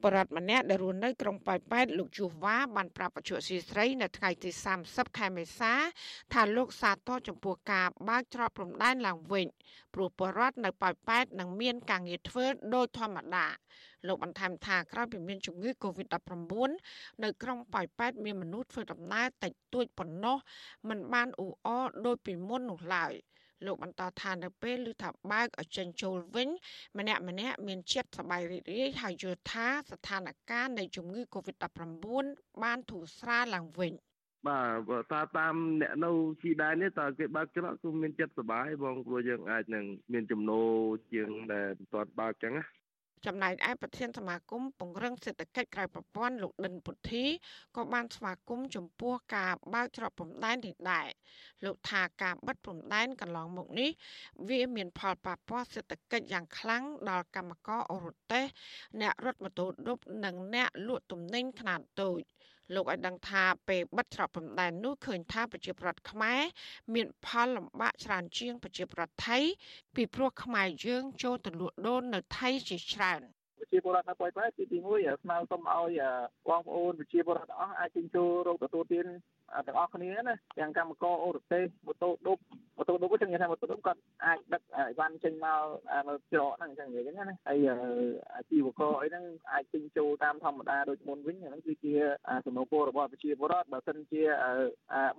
[0.05, 4.51] បរដ្ឋម្នាក់ដែលរស់នៅក្រុងប៉ោយប៉ែតលោកជូវ៉ាបានប្រាប់បច្ចុប្បន្នស៊ីស្រីនៅថ្ងៃទី
[4.85, 5.73] 30ខែមេសា
[6.33, 9.47] ថាលោកសាទរចំពោះការបើកច្រកព្រំដែនឡើងវិញ
[9.95, 13.47] ព្រោះបរដ្ឋនៅប៉ោយប៉ែតនឹងមានការងារធ្វើដោយធម្មតា
[14.07, 16.71] លោកបន្ថែមថាក្រោយពីមានជំងឺ Covid-19
[17.23, 20.37] នៅក្រុងប៉ោយប៉ែតមានមនុស្សធ្វើដំណើរតិចតួចប៉ុណ្ណោះ
[20.89, 23.13] มันបានអ៊ូអរដូចពីមុននោះឡើយ
[23.65, 26.49] លោកបន្តថានៅពេលឮថាបើកឲ្យចេញចូលវិញ
[26.99, 32.07] ម្នាក់ម្នាក់មានចិត្តសប្បាយរីករាយហើយយល់ថាស្ថានភាពនៃជំងឺ Covid-19
[32.63, 33.93] បានធូរស្រាលឡើងវិញ
[34.47, 36.11] បាទតើតាមអ្នកនៅ
[36.43, 40.71] ជីដែននេះតើគេបើកច្រកគឺមានចិត្តសប្បាយបងព្រោះយើងអាចនឹងមានចំណូល
[41.13, 42.65] ជាងដែលបន្ទាត់បើកចឹងណា
[43.27, 47.25] ចំណែកឯប្រធានសមាគមពង្រឹងសេដ្ឋកិច្ចក្រៅប្រព័ន្ធលោកដិនពុទ្ធី
[47.77, 51.09] ក៏បានស្វាគមន៍ចំពោះការបើកច្រកព្រំដែននេះដែរ
[51.65, 53.91] លោកថាការបិទព្រំដែនកន្លងមកនេះ
[54.49, 58.45] វាមានផលប៉ះពាល់សេដ្ឋកិច្ចយ៉ាងខ្លាំងដល់កម្មករអរទេស
[59.01, 62.21] អ្នករត់ម៉ូតូឌុបនិងអ្នកលក់ទំនិញខ្នាតតូច
[62.75, 66.41] លោកឲ្យដឹងថាពេលបិទច្រកព្រំដែននោះឃើញថាប្រជាប្រដ្ឋខ្មែរ
[66.95, 69.39] មានផលលំបាកច្រើនជាងប្រជាប្រដ្ឋថៃ
[69.95, 73.21] ពីព្រោះខ្មែរយើងចូលទៅលក់ដូរនៅថៃជាច្រើន
[73.59, 76.01] ប្រជាពលរដ្ឋនៅប៉ោយប៉ែតគឺទី1ស្នើសុំឲ្យ
[76.49, 79.07] បងប្អូនប្រជាពលរដ្ឋទាំងអស់អាចជិញ្ជូនរោគទទួលទាន
[79.67, 82.39] ទាំងអស់គ្នាណាទាំងកម្មករអូរទេសម៉ូតូឌុប
[82.77, 85.61] ម៉ូតូឌុបចឹងនិយាយថាម៉ូតូឌុបគាត់អាចដឹកអីវ៉ាន់ចេញមក
[86.09, 87.59] នៅច្រកហ្នឹងចឹងនិយាយចឹងណាហើយ
[88.37, 91.93] អាជីវករអីហ្នឹងអាចជិញ្ជូនតាមធម្មតាដូចមុនវិញហ្នឹងគឺជា
[92.47, 94.23] សំណូមពររបស់ប្រជាពលរដ្ឋបើមិនជា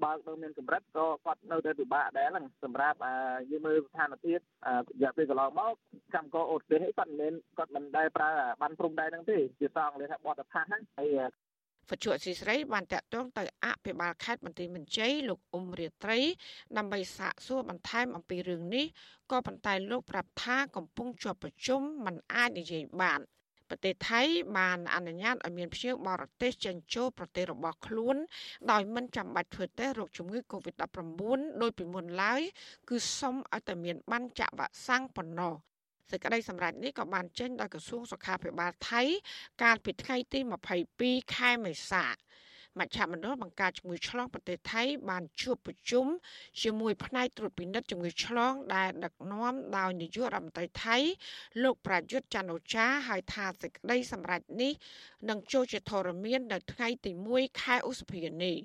[0.03, 2.97] បើកនៅមានកម្រិតក៏គាត់នៅតែពិបាកដែរហ្នឹងសម្រាប់
[3.49, 5.73] យើងមើលស្ថានភាពរយៈពេលកន្លងមក
[6.15, 8.29] កម្មករអូរទេសគាត់មិនមែនគាត់មិនដែលប្រើ
[8.61, 11.09] បានព្រំដែនហ្នឹងទេជាតង់លេថាបតផាសហ្នឹងហើយ
[11.89, 16.19] វត្ថុអសីស្រីបានតាក់ទងទៅអភិបាលខេត្តបន្ទាយមានជ័យលោកអ៊ុំរាត្រី
[16.77, 18.85] ដើម្បីសាកសួរបន្ថែមអំពីរឿងនេះ
[19.31, 23.21] ក៏ប៉ុន្តែលោកប្រាប់ថាកំពុងជាប់ប្រជុំមិនអាចនិយាយបាន
[23.69, 24.21] ប្រទេសថៃ
[24.57, 28.15] បានអនុញ្ញាតឲ្យមានភ្ញៀវបរទេសចេញចូលប្រទេសរបស់ខ្លួន
[28.71, 31.21] ដោយមិនចាំបាច់ធ្វើតេស្តរោគជំងឺ Covid-19
[31.61, 32.41] ដោយពីមុនឡើយ
[32.89, 35.53] គឺសុំឲ្យតែមានបានចាក់វ៉ាក់សាំងប៉ុណ្ណោះ
[36.11, 39.01] សេចក្តីសម្រេចនេះក៏បានចេញដោយក្រសួងសុខាភិបាលថៃ
[39.63, 40.39] កាលពីថ្ងៃទី
[40.87, 42.07] 22ខែមេសា
[42.79, 46.05] មជ្ឈមណ្ឌលបង្ការជំងឺឆ្លងប្រទេសថៃបានជួបប្រជុំ
[46.61, 50.97] ជាមួយផ្នែកត្រួតពិនិត្យជំងឺឆ្លងដែលដឹកនាំដោយនាយករដ្ឋមន្ត្រីថៃ
[51.63, 54.73] លោកប្រយុទ្ធច័ន្ទអូចាហើយថាសេចក្តីសម្រេចនេះ
[55.29, 58.57] នឹងចូលជាធរមាននៅថ្ងៃទី1ខែឧសភានេះ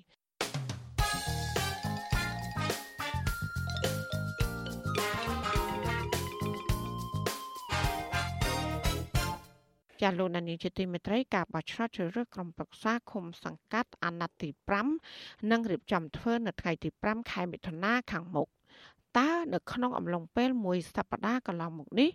[10.02, 14.48] ចាលោកនានីជាទីមេត្រីការបោះឆ្នោតជ្រើសរើសក្រុមប្រឹក្សាឃុំសង្កាត់អាណត្តិទី
[15.00, 18.48] 5នឹងរៀបចំធ្វើនៅថ្ងៃទី5ខែមិថុនាខាងមុខ
[19.18, 22.10] តើនៅក្នុងអំឡុងពេលមួយសប្តាហ៍កន្លងមកនេះ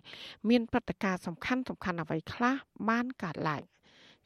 [0.48, 2.54] មានព្រឹត្តិការណ៍សំខាន់សំខាន់អ្វីខ្លះ
[2.88, 3.62] បានកើតឡើង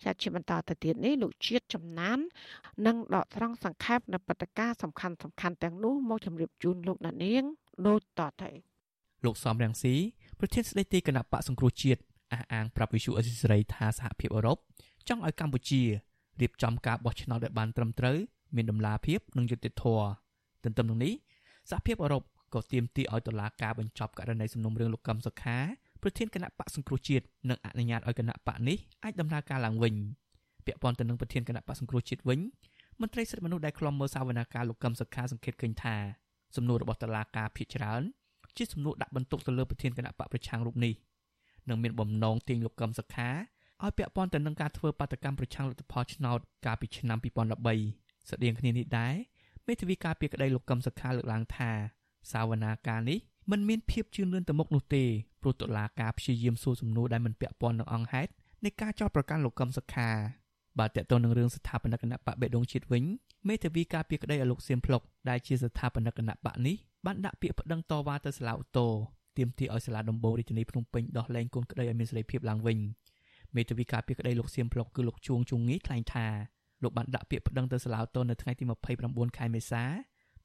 [0.05, 2.19] ចាត់ជាបន្តទៅទៀតនេះលោកជាតិចំណាន
[2.87, 7.45] នឹងដកត្រង់សង្ខេបនៅព្រឹត្តិការណ៍សំខាន់សំខាន់ទាំងនោះមកជម្រាបជូនលោកណានៀង
[7.87, 8.51] ដូចតទៅ
[9.25, 9.95] លោកសំរងស៊ី
[10.39, 12.01] ប្រធានស្ដីទីគណៈបកសង្គ្រោះជាតិ
[12.33, 14.59] អះអាងប្រាប់វិសុអេស៊ីសរ៉ៃថាសហភាពអឺរ៉ុប
[15.09, 15.83] ចង់ឲ្យកម្ពុជា
[16.41, 18.17] រៀបចំការបោះឆ្នោតឲ្យបានត្រឹមត្រូវ
[18.57, 20.07] មានដំណាភាពនិងយុត្តិធម៌
[20.65, 21.13] ទន្ទឹមនឹងនេះ
[21.71, 22.23] សហភាពអឺរ៉ុប
[22.55, 25.59] ក៏ទាមទារឲ្យតុលាការបញ្ចប់ករណីសំណុំរឿងលោកកឹមសុខា
[26.03, 29.95] ប្រធានគណៈបកសង្គ្រោះជាតិនិងអនុញ្ញាតឲ្យគណៈបកនេះអាចដំណើរការឡើងវិញ
[30.67, 32.41] ពាក់ព័ន្ធទៅនឹងប្រធានគណៈបកសង្គ្រោះជាតិវិញ
[33.01, 35.97] មន្ត្រីសិទ្ធិមនុស្សដែលខ្លំមើលសវនកម្មលោកកឹមសុខាសង្កេតឃើញថា
[36.57, 38.03] សំណួររបស់តុលាការភាគច្រើន
[38.57, 40.95] ជាសំណួរដាក់បន្ទុកទៅលើប្រធានគណៈបកប្រឆាំងរូបនេះ
[41.69, 43.31] និងមានបំណងទាញលោកកឹមសុខា
[43.83, 47.19] ឲ្យពាក់ព័ន្ធទៅនឹងការធ្វើបាតកម្មប្រឆាំងលទ្ធផលឆ្នោតកាលពីឆ្នាំ
[47.73, 49.15] 2013ស្តៀងគ្នានេះដែរ
[49.67, 51.71] មេធាវីការពីក្តីលោកកឹមសុខាលើកឡើងថា
[52.33, 53.19] សាវនាការនេះ
[53.51, 55.05] มันមានភាពជឿនលឿនទៅមុខនោះទេ
[55.43, 58.31] ព្រោះតុលាការព្យាយាមសួរសំណួរដែលមិនពាក់ព័ន្ធនឹងអង្គហេតុ
[58.65, 60.11] នៃការចោទប្រកាន់លោកកឹមសុខា
[60.79, 63.05] បាទតើតើនឹងរឿងស្ថាបនិកគណៈបកបេដងជាតិវិញ
[63.49, 68.93] មេធាវីការពីក្តីឲ្យលោកសៀមភ្លុកដែលជាស្ថាបនិកគណៈបកនេះបានដាក់ពាក្យប្តឹងតវ៉ាទៅសាលាឧទ្ធរ
[69.37, 72.79] ទាមទារឲ្យសាលាដំបងរាជធានីភ្នំពេញដោះលែងកូនក្តីឲ្យមានសេរីភាពឡើងវិញ
[73.57, 76.27] មេធាវីការពីក្តីលោកសៀមភ្លុកគឺលោកជួងជុងងីថ្លែងថា
[76.83, 78.65] លោកបានដាក់ពាក្យប្តឹងទៅសាលាឧទ្ធរនៅថ្ងៃទី
[79.01, 79.85] 29ខែមេសា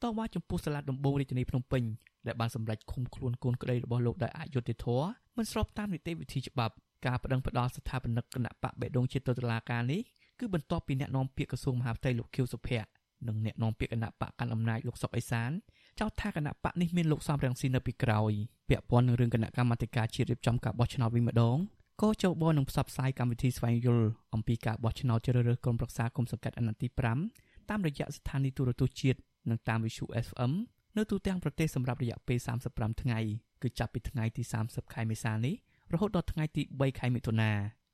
[0.02, 1.84] តវ៉ាចំពោះសាលាដំបងរាជធានីភ្នំពេញ
[2.28, 5.08] ដែលបានសម្រេចឃុំខ្លួនកូនក្តីរបស់លោកដោយអយុត្តិធម៌
[5.38, 6.74] មិនស្របតាមនីតិវិធីច្បាប់
[7.06, 10.02] ការប្តឹងផ្តល់ស្ថាបនិកគណៈបកបេដងជាតិទៅតុលាការនេះ
[10.40, 12.88] គឺបន្ទាប់ពីអ្នកនាំពាក្យក្រសួងមហាផ្ទៃលោកខៀវសុភ័ក្រ
[13.28, 15.52] និងអ្នកនាំពាក្យគណៈបកកាន់អំណាចលោកសុកអេសាន
[16.00, 18.32] ចោទថាគណៈបកនេះមានលោកសំរងស៊ីនៅពីក្រោយ
[18.70, 21.58] ពាក់ព័ន្ធនឹងរឿងគណៈកម្មាធិការជាតិរៀបចំការបោះឆ្នោតវិញម្ដង
[22.02, 26.88] ក៏ចូលបននឹងផ្សព្វផ្សាយកម្មវិធីស្វែងយល់អំពីការបោះឆ្នោតជ្រើសរើសក្រុមប្រឹក្សាគុំសង្កាត់អាណត្តិទី
[27.30, 29.20] 5តាមរយៈស្ថានីយទូរទស្សន៍ជាតិ
[29.50, 30.52] និងតាមវិទ្យុ FM
[30.98, 32.38] នៅទូទាំងប្រទេសសម្រាប់រយៈពេល
[32.70, 33.20] 35ថ្ងៃ
[33.62, 35.56] គឺចាប់ពីថ្ងៃទី30ខែមេសានេះ
[35.94, 37.52] រហូតដល់ថ្ងៃទី3ខែមិថុនា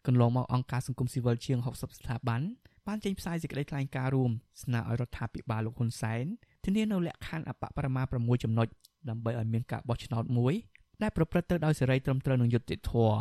[0.07, 2.41] កន្លងមកអង្គការសង្គមស៊ីវិលជាង60ស្ថាប័ន
[2.87, 4.31] បានចេញផ្សាយសេចក្តីថ្លែងការណ៍រួម
[4.63, 6.25] ស្នើឲ្យរដ្ឋាភិបាលលោកហ៊ុនសែន
[6.63, 8.67] ធានានៅលក្ខខណ្ឌអបបរមា6ចំណុច
[9.09, 10.53] ដើម្បីឲ្យមានការបោះឆ្នោតមួយ
[11.01, 13.17] ដែលប្រព្រឹត្តទៅដោយសេរីត្រឹមត្រូវនិងយុត្តិធម៌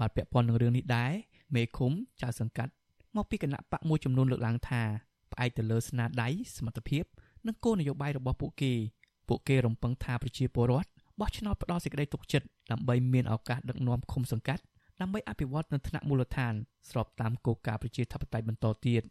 [0.00, 1.12] បាទពាក់ព័ន្ធនឹងរឿងនេះដែរ
[1.54, 2.72] មេឃុំចៅសង្កាត់
[3.16, 4.82] មកពីគណៈបកមួយចំនួនលើកឡើងថា
[5.32, 7.04] ផ្អែកទៅលើស្នាដៃសមត្ថភាព
[7.46, 8.72] និងគោលនយោបាយរបស់ពួកគេ
[9.28, 14.62] ពួកគេរំពឹងថាប្រជាពលរដ្ឋបោះឆ្នោតផ្ដល់សេចក្តីទុកចិត្តដើម្បីមានឱកាសដឹកនាំឃុំសង្កាត់
[15.00, 16.54] ដើម្បីអភិវឌ្ឍនៅថ្នាក់មូលដ្ឋាន
[16.90, 19.02] ស្របតាមគោលការណ៍ប្រជាធិបតេយ្យបន្តទៀត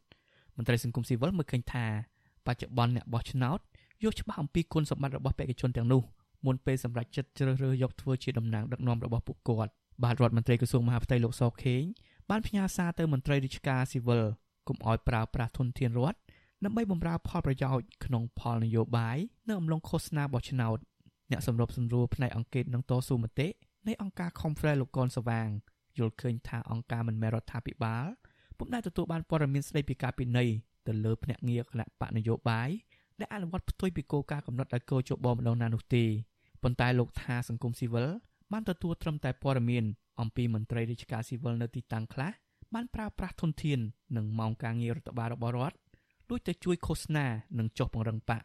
[0.57, 1.85] មន្ត្រីសង្គមស៊ីវិលមើលឃើញថា
[2.47, 3.59] បច្ចុប្បន្នអ្នកបោះឆ្នោត
[4.03, 6.01] យកច្បាស់អំពីគុណសម្បត្តិរបស់បេក្ខជនទាំងនោះ
[6.45, 9.71] មុនពេលសម្រេចចិត្តជ្រើសរើសយកធ្វើជាតំណាងដឹកនាំរបស់ពួកគាត់
[10.03, 11.83] បាទរដ្ឋមន្ត្រីក្រសួងមហាផ្ទៃលោកសខេង
[12.29, 14.23] បានផ្ញើសារទៅមន្ត្រីរាជការស៊ីវិល
[14.67, 16.17] កុំឲ្យប្រើប្រាស់ធនធានរដ្ឋ
[16.65, 19.17] ដើម្បីបម្រើផលប្រយោជន៍ក្នុងផលនយោបាយ
[19.47, 20.77] នៅអំឡុងឃោសនាបោះឆ្នោត
[21.31, 23.47] អ្នកសម្របសម្រួលផ្នែកអង្គការនឹងតស៊ូមតិ
[23.87, 25.49] នៃអង្គការ Confrere លោកកនសវាង
[25.97, 28.07] យល់ឃើញថាអង្គការមិនមែនរដ្ឋាភិបាល
[28.57, 30.49] ពុំដែលទទួលបានព័ត៌មានស្ដីពីការពិន័យ
[30.87, 32.69] ទៅលើភ្នាក់ងារគណៈបកនយោបាយ
[33.19, 36.05] ដែលអនុវត្តផ្ទុយពីគោលការណ៍កំណត់ដោយកោជបម្ដងណានោះទេ
[36.63, 38.07] ប៉ុន្តែលោកថាសង្គមស៊ីវិល
[38.51, 39.83] បានទទួលត្រឹមតែព័ត៌មាន
[40.21, 42.31] អំពីមន្ត្រីរាជការស៊ីវិលនៅទីតាំងខ្លះ
[42.73, 43.79] បានប្រើប្រាស់ធនធាន
[44.17, 45.77] និងម៉ោងការងាររដ្ឋបាលរបស់រដ្ឋ
[46.29, 47.27] លួចទៅជួយឃោសនា
[47.59, 48.43] និងចុះពង្រឹងបក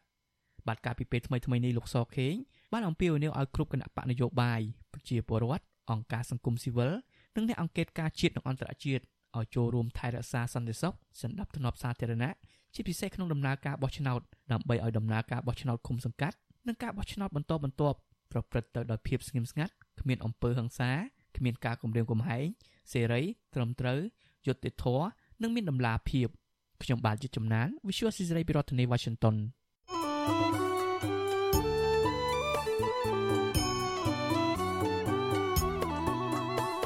[0.66, 2.34] បាទការពីពេលថ្មីថ្មីនេះលោកសខេង
[2.72, 4.60] បានអំពាវនាវឲ្យគ្រប់គណៈបកនយោបាយ
[4.92, 6.92] ប្រជាពលរដ្ឋអង្គការសង្គមស៊ីវិល
[7.36, 9.02] និងអ្នកអង្គការការជាតិនិងអន្តរជាតិ
[9.36, 12.34] ឲ្យចូលរួមថែរក្សាសន្តិសុខសន្តិភាពសាធារណៈ
[12.74, 14.20] ជាពិសេសក្នុងដំណើរការបោះឆ្នោត
[14.52, 17.98] ដើម្បីឲ្យដំណើរការបោះឆ្នោតឃុំសង្កាត់និងការបោះឆ្នោតបន្តបន្ទាប់
[18.32, 20.90] ប្រព្រឹត្តទៅដោយភាពស្ងៀមស្ងាត់គ្មានអំពើហិង្សា
[21.36, 22.46] គ្មានការគំរាមកំហែង
[22.92, 23.22] សេរី
[23.54, 23.98] ត្រឹមត្រូវ
[24.46, 25.06] យុត្តិធម៌
[25.42, 26.28] និងមានតម្លាភាព
[26.82, 29.36] ខ្ញុំបាទយុទ្ធចំណាន Visual Society ពីរដ្ឋធានី Washington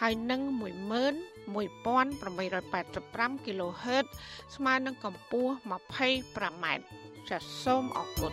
[0.00, 4.06] ហើយនឹង11885 kHz
[4.54, 6.64] ស្មើនឹងកម្ពស់ 25m
[7.28, 8.32] ចាសសូមអរគុណ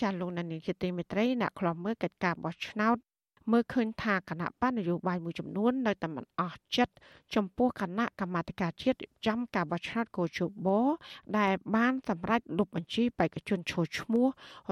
[0.00, 2.96] ចាលោកនានីជាទីមេត្រីអ្នកខ្លំមើលកិច្ចការបោះឆ្នោត
[3.50, 6.94] មើលឃើញថាគណៈបកនយោបាយមួយចំនួននៅតែមិនអស់ចិត្ត
[7.34, 10.68] ចំពោះគណៈកម្មាធិការជាតិចំការបោះឆ្នោតកោជប
[11.38, 14.26] ដែលបានសម្រេចលុបបញ្ជីបេក្ខជនឈរឈ្មោះ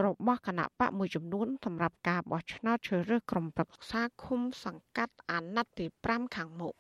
[0.05, 6.75] របស់គណៈបកមួយចំនួនសម្រាប់ការបោះឆ្នោតជ្រើសរើសក្រុមប្រឹក្សាឃុំសង្កាត់អាណត្តិទី5ខាងមុខ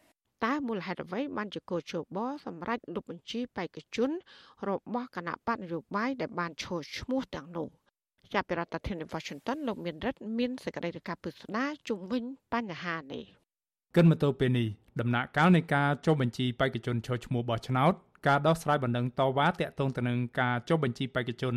[0.45, 4.11] តើមូលហេតុអ្វីបានជាកោជបសម្រាប់លុបបញ្ជីបេក្ខជន
[4.69, 7.69] របស់គណៈបកនយោបាយដែលបានឈរឈ្មោះទាំងនោះ
[8.35, 13.25] ចាប់ពីរដ្ឋធានី Washington លោកមានរិទ្ធមានសេចក្តីរាយការណ៍ពិស្ដារជុំវិញបញ្ហានេះ
[13.95, 14.69] គិតមកទល់ពេលនេះ
[15.01, 17.93] ដំណាក់កាលនៃការចុះបញ្ជីបេក្ខជនឈរឈ្មោះបោះឆ្នោត
[18.27, 21.55] ការដោះស្រាយបណ្ដឹងតវ៉ាតាក់ទងទៅនឹងការចុះបញ្ជីបេក្ខជន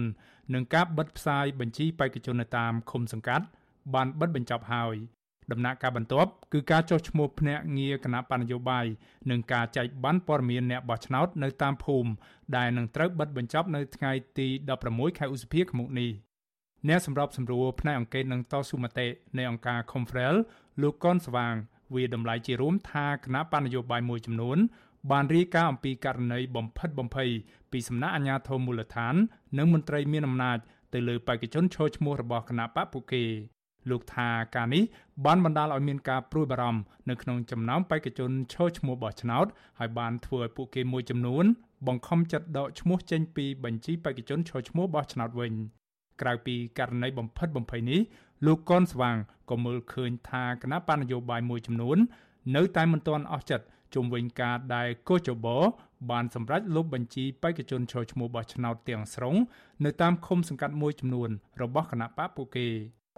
[0.54, 3.46] និងការបិទផ្សាយបញ្ជីបេក្ខជននៅតាមឃុំសង្កាត់
[3.94, 4.96] បានបិទបញ្ចប់ហើយ
[5.52, 8.86] ដំណាក់កាលបន្ទាប់គឺការចុះឈ្មោះភ្នាក់ងារគណៈបញ្ញយោបាយ
[9.30, 12.10] និងការចែកបានព័ត៌មានអ្នកបោះឆ្នោតនៅតាមភូមិ
[12.58, 14.48] ដែលនឹងត្រូវបិទបញ្ចប់នៅថ្ងៃទី
[14.84, 16.12] 16ខែឧសភាឆ្នាំនេះ
[16.90, 19.08] អ្នកសម្របសម្រួលផ្នែកអង្គការនឹងតស៊ូមតិ
[19.38, 20.36] នៃអង្គការ Confrel
[20.82, 21.54] លោកកនស្វាង
[21.96, 24.58] វាតម្លៃជារួមថាគណៈបញ្ញយោបាយមួយចំនួន
[25.12, 27.30] បានរាយការណ៍អំពីករណីបំផិតបំភ័យ
[27.72, 29.16] ពីសំណាក់អាជ្ញាធរមូលដ្ឋាន
[29.58, 30.58] និងមន្ត្រីមានអំណាច
[30.94, 33.24] ទៅលើបេក្ខជនឈរឈ្មោះរបស់គណៈបកពួកគេ
[33.90, 34.84] លោកថាការនេះ
[35.26, 39.46] បានបណ្ដាលឲ្យមានការព្រួយបារម្ភនៅក្នុងចំណោមបេក្ខជនឈរឈ្មោះបោះឆ្នោត
[39.80, 41.46] ហើយបានធ្វើឲ្យពួកគេមួយចំនួន
[41.88, 45.54] បង្ខំចិត្តដកឈ្មោះចេញពីបញ្ជីបេក្ខជនឈរឈ្មោះបោះឆ្នោតវិញ
[46.22, 48.00] ក្រៅពីករណីបំផិតបំភ័យនេះ
[48.46, 49.18] លោកកនស្វាង
[49.50, 51.98] ក៏មើលឃើញថាគណៈបញ្ញយោបាយមួយចំនួន
[52.56, 55.48] នៅតែមិនទាន់អស់ចិត្តជុំវិញការដែលកោចប
[56.12, 59.36] បានសម្រេចលុបបញ្ជីបេក្ខជនឈរឈ្មោះបោះឆ្នោតទាំងស្រុង
[59.86, 61.30] នៅតាមឃុំសង្កាត់មួយចំនួន
[61.62, 62.68] របស់គណៈបកពួកគេ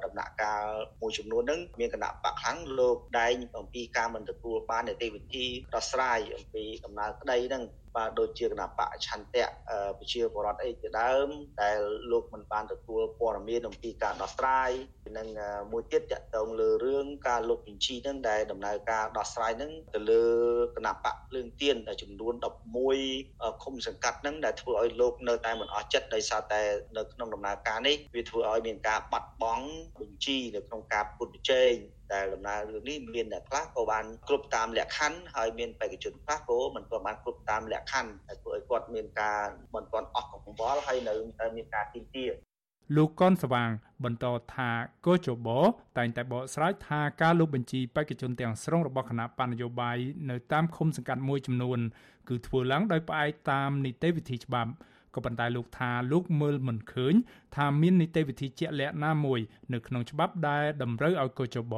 [0.06, 0.66] ដំណាក់កាល
[1.02, 7.64] មួយចំនួនហ្នឹងមានគណៈបកខ្លាំងលោកដែងអំពីការមិនទទួលបាននីតិវិធីដោះស្រាយអំពីដំណើរក្តីហ្នឹង
[7.96, 9.46] បាទដូចជាគណៈបកឆន្ទៈ
[9.98, 11.28] ប្រជាពលរដ្ឋអីជាដើម
[11.64, 11.80] ដែល
[12.12, 14.72] លោកមិនបានទទួលព័ត៌មានអំពីការដោះស្រាយ
[15.18, 15.28] និង
[15.72, 20.24] មួយទៀតតកតងលើរឿងការលុបបញ្ជីហ្នឹងដែលដំណើរការដោះស្រាយហ្នឹងទៅលើ
[20.76, 22.34] គណៈបកភ្លើងទៀនដែលចំនួន
[23.00, 26.62] 11ឃុំសង្កាត់ហ្នឹងដែលធ្វើឲ្យលោកនៅតែមិនអស់ចិត្តដោយសារតែ
[26.98, 29.68] នៅក្នុងដំណើរការនេះវាធ្វើឲ្យមានការបាត់បង់
[30.00, 31.74] បញ្ជីនៅក្នុងការពុតប្រជែង
[32.14, 39.42] ដែលដំណើររឿងនេះមានអ្នកខ្លះក៏បានគ្រប់តាមលក្ខខណ្ឌហើយមានបេក្ខជនខ្លះក៏មិនទាន់បានគ្រប់តាមលក្ខខណ្ឌហើយធ្វើឲ្យគាត់មានការ
[39.76, 42.26] មិនទាន់អស់កង្វល់ហើយនៅតែមានការទីទា
[42.96, 43.70] លោកកនស្វាង
[44.04, 44.70] បន្តថា
[45.06, 45.48] កោជប
[45.98, 49.98] តែងតែបកស្រាយថាការលុបបញ្ជីបេក្ខជនទាំងស្រុងរបស់គណៈបញ្ញយោបាយ
[50.30, 51.80] នៅតាមឃុំសង្កាត់មួយចំនួន
[52.30, 54.72] គឺធ្វើឡើងដោយផ្អែកតាមនីតិវិធីច្បាប់
[55.16, 57.14] ក៏ប៉ុន្តែលោកថាលោកមើលមិនឃើញ
[57.56, 59.40] ថាមាននីតិវិធីជាក់លាក់ណាមួយ
[59.74, 61.76] នៅក្នុងច្បាប់ដែលតម្រូវឲ្យកោចប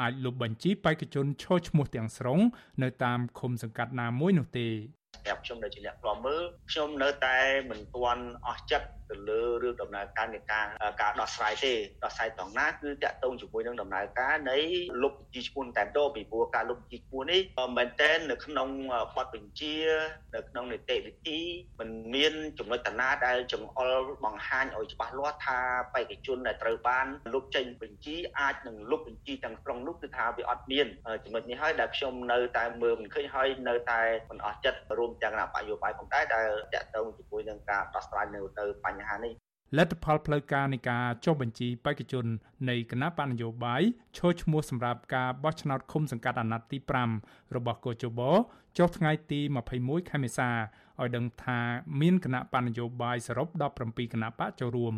[0.00, 2.40] អាចលុបបញ្ជីបេក្ខជនឈរឈ្មោះទាំងស្រុង
[2.82, 7.38] នៅតាមឃុំសង្កាត់ណាមួយនោះទេសម្រាប់ខ្ញុំនៅជាអ្នកខ្លាំមើលខ្ញុំនៅតែ
[7.70, 10.66] មិនទាន់អស់ចិត្តទៅលើរឿងដំណើរការនៃការ
[11.02, 11.72] ការដោះស្រាយទេ
[12.04, 14.58] ដោះស្រាយតង់ណាគឺតាក់ទងជាមួយនឹងដំណើរការនៃ
[15.02, 17.40] លុបបញ្ជីឈ្មោះតែម្ដងពីព្រោះការលុបបញ្ជីឈ្មោះនេះ
[17.76, 18.68] មែនតែននៅក្នុង
[19.16, 19.76] បទបញ្ជា
[20.34, 21.40] នៅក្នុងនីតិវិធី
[21.80, 23.94] มันមានចំណុចតាណាដែលចង្អុល
[24.24, 25.60] បង្ហាញឲ្យច្បាស់លាស់ថា
[25.94, 30.86] បេក្ខជនដែលត្រូវបានលុបចេញបញ្ជីអាចនឹងលុបបញ្ជីទាំងស្រុងនោះគឺថាវាអត់មាន
[31.24, 34.00] ចំណុចនេះហើយដែលខ្ញុំនៅតែមើលមិនឃើញហើយនៅតែ
[34.30, 39.34] មិនអស់ចិត្តរួមទាំងគណៈបកយោបាយផងដែរដែលតាក់ទងជាមួយនឹងការដោះស្រាយនៅទៅបញ្ហានេះ
[39.78, 42.26] លទ្ធផលផ្លូវការនៃការចុះបញ្ជីបេក្ខជន
[42.70, 43.82] នៃគណៈបញ្ញយោបាយ
[44.16, 46.78] ឈរឈ្មោះសម្រាប់ការបោះឆ្នោតឃុំសង្កាត់អាណត្តិទី
[47.16, 48.20] 5របស់កោជប
[48.78, 49.40] ចុះថ្ងៃទី
[49.74, 50.48] 21ខែមេសា
[51.00, 51.58] ឲ្យដឹងថា
[52.00, 53.48] មានគណៈបញ្ញយោបាយសរុប
[53.80, 54.94] 17គណៈបកចូលរួម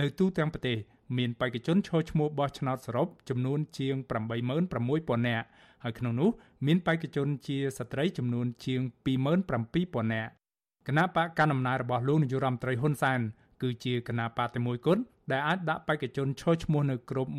[0.00, 0.78] នៅទូទាំងប្រទេស
[1.18, 3.96] មានបេក្ខជនឈរឈ្មោះបោះឆ្នោតសរុបចំនួនជាង
[4.62, 5.46] 86000នាក់
[5.82, 6.30] ហើយក្នុងនោះ
[6.66, 10.32] មានបេក្ខជនជាស្ត្រីចំនួនជាង27000នាក់
[10.88, 13.20] គណៈបកកណ្ដាលអំណាចរបស់លោកនាយរដ្ឋមន្ត្រីហ៊ុនសែន
[13.62, 15.02] គឺជាគណៈបកតែមួយគត់
[15.32, 17.30] ដែលអាចដាក់បេក្ខជនឈរឈ្មោះនៅគ្រប់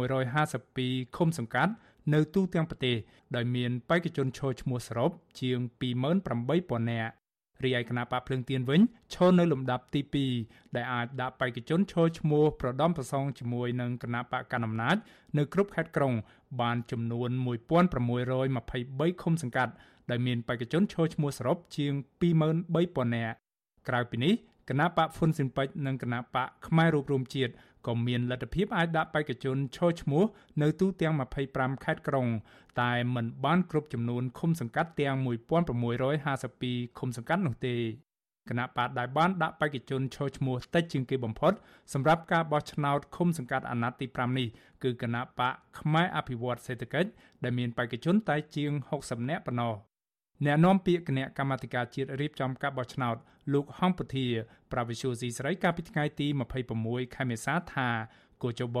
[0.00, 1.72] 1652ឃុំសង្កាត់
[2.14, 2.96] នៅទូទាំងប្រទេស
[3.36, 5.10] ដោយមានបេក្ខជនឈរឈ្មោះសរុប
[5.40, 5.58] ជាង
[6.30, 7.12] 28000នាក់
[7.64, 8.80] រីឯគណៈបកភ្លើងទៀនវិញ
[9.14, 10.00] ឈរនៅលំដាប់ទី
[10.38, 14.96] 2ដែលអាចដាក់បេក្ខជនឈរឈ្មោះប្រដំប្រសងជាមួយនឹងគណៈបកកណ្ដាលអំណាច
[15.38, 16.14] នៅគ្រប់ខេត្តក្រុង
[16.60, 19.72] បានចំនួន1623ឃុំសង្កាត់
[20.10, 23.36] ដែលមានបេក្ខជនឈរឈ្មោះសរុបជាង23000នាក់
[23.88, 24.34] ក្រៅពីនេះ
[24.68, 27.52] គណៈបកហ៊ុនស៊ិនពេជ្រនិងគណៈបកខ្មែររួបរวมជាតិ
[27.86, 30.24] ក៏មានលទ្ធភាពអាចដាក់បេក្ខជនឈរឈ្មោះ
[30.62, 31.14] នៅទូទាំង
[31.48, 32.26] 25ខេត្តក្រុង
[32.80, 37.76] តែមិនបានគ្រប់ចំនួនឃុំសង្កាត់ទាំង1652ឃុំសង្កាត់នោះទេ
[38.48, 41.52] គណៈបកដែលបានដាក់បេក្ខជនឈរឈ្មោះតិចជាងគេបំផុត
[41.92, 44.48] សម្រាប់ការបោះឆ្នោតឃុំសង្កាត់អាណត្តិទី5នេះ
[44.82, 47.10] គឺគណៈបកខ្មែរអភិវឌ្ឍសេដ្ឋកិច្ច
[47.42, 49.74] ដែលមានបេក្ខជនតែជាង60នាក់ប៉ុណ្ណោះ
[50.46, 53.16] អ្នកនាំពាក្យគណៈកម្មាធិការជាតិរៀបចំការបោះឆ្នោត
[53.52, 54.26] លោកហំពធា
[54.72, 56.26] ប្រវិសុយស៊ីស្រីកាលពីថ្ងៃទី
[56.70, 57.88] 26ខែមេសាថា
[58.42, 58.78] គូចប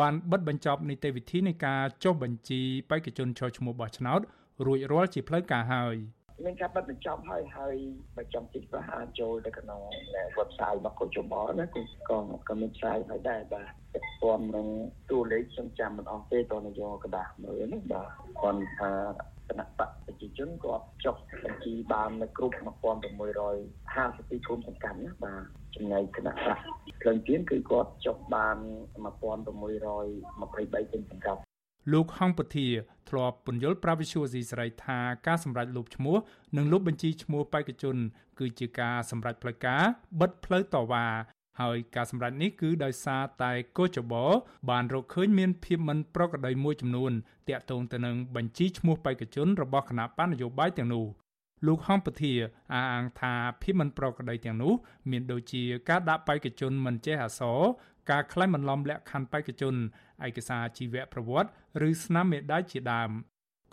[0.00, 4.20] បានបិទបញ្ចប់នីតិវិធីនៃការចុះបញ្ជីបេក្ខជនចូលឈ្មោះបោះឆ្នោត
[4.66, 5.96] រួចរាល់ជាផ្លូវការហើយ
[6.44, 7.74] មានការបិទបញ្ចប់ហើយហើយ
[8.16, 9.80] បើចង់ទីប្រហែលចូលទៅក្នុង
[10.38, 13.68] website របស់គូចបណាគឺក៏ក៏មានផ្សាយហើយដែរបាទ
[14.20, 14.66] ព្រមនឹង
[15.10, 18.08] តួលេខខ្ញុំចាំមិនអស់ទេតើនយោកដាស់មើលណាបាទ
[18.40, 18.90] គាត់ថា
[19.48, 19.90] គណៈបក
[20.24, 25.42] ប្រជាជនគាត់ចុះបញ្ជីបាននៅគ្រប់1652គុំសង្កាត់ណាបាទ
[25.74, 26.58] ចំណែកគណៈបក
[27.00, 28.56] ភ្លើងទៀនគឺគាត់ចុះបាន
[29.04, 31.40] 1623គុំសង្កាត់
[31.92, 32.68] លោកហងពធា
[33.08, 36.16] ធ្លាប់ពន្យល់ប្រាវិសុយស៊ីសេរីថាការសម្រេចលុបឈ្មោះ
[36.56, 37.96] និងលុបបញ្ជីឈ្មោះបេក្ខជន
[38.38, 39.82] គឺជាការសម្រេចផ្លូវការ
[40.20, 41.06] បិទផ្លូវតវ៉ា
[41.60, 44.14] ហើយការសម្រេចនេះគឺដោយសារតែកោចប
[44.70, 47.12] បានរកឃើញមានភាពមិនប្រក្រតីមួយចំនួន
[47.48, 51.06] តាក់ទងទៅនឹងបញ្ជីឈ្មោះបេក្ខជនរបស់គណៈបណ្ឌនយោបាយទាំងនោះ
[51.66, 52.32] លោកហំពធា
[52.72, 54.72] អះអាងថាភាពមិនប្រក្រតីទាំងនោះ
[55.10, 57.60] មានដូចជាការដាក់បេក្ខជនមិនចេះអក្សរ
[58.10, 59.74] ការក្លែងបន្លំលក្ខខណ្ឌបេក្ខជន
[60.26, 61.50] ឯកសារជីវប្រវត្តិ
[61.88, 63.10] ឬស្នាមមេដាយជាដើម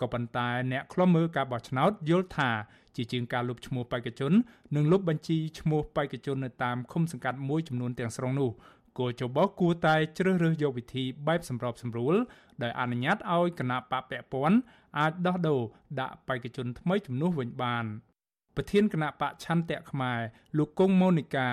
[0.02, 2.49] ក៏ប៉ុន្តែអ្នកខ្លំមើលការបោះឆ្នោតយល់ថា
[2.95, 4.34] ជាជាងការលុបឈ្មោះបេក្ខជន
[4.76, 8.52] និងលុបបញ្ជីឈ្មោះបេក្ខជននៅតាមឃុំសង្កាត់មួយចំនួនទាំងស្រុងនោះ
[8.97, 12.16] គួរចបោះគួរតែជ្រើសរើសយកវិធីបែបសម្របសម្រួល
[12.62, 14.58] ដែលអនុញ្ញាតឲ្យគណៈបកពពន់
[14.99, 15.62] អាចដោះដូរ
[15.99, 17.86] ដាក់បេក្ខជនថ្មីជំនួសវិញបាន
[18.56, 20.20] ប្រធានគណៈបកឆន្ទៈខ្មែរ
[20.58, 21.49] លោកគង់ម៉ូនីកា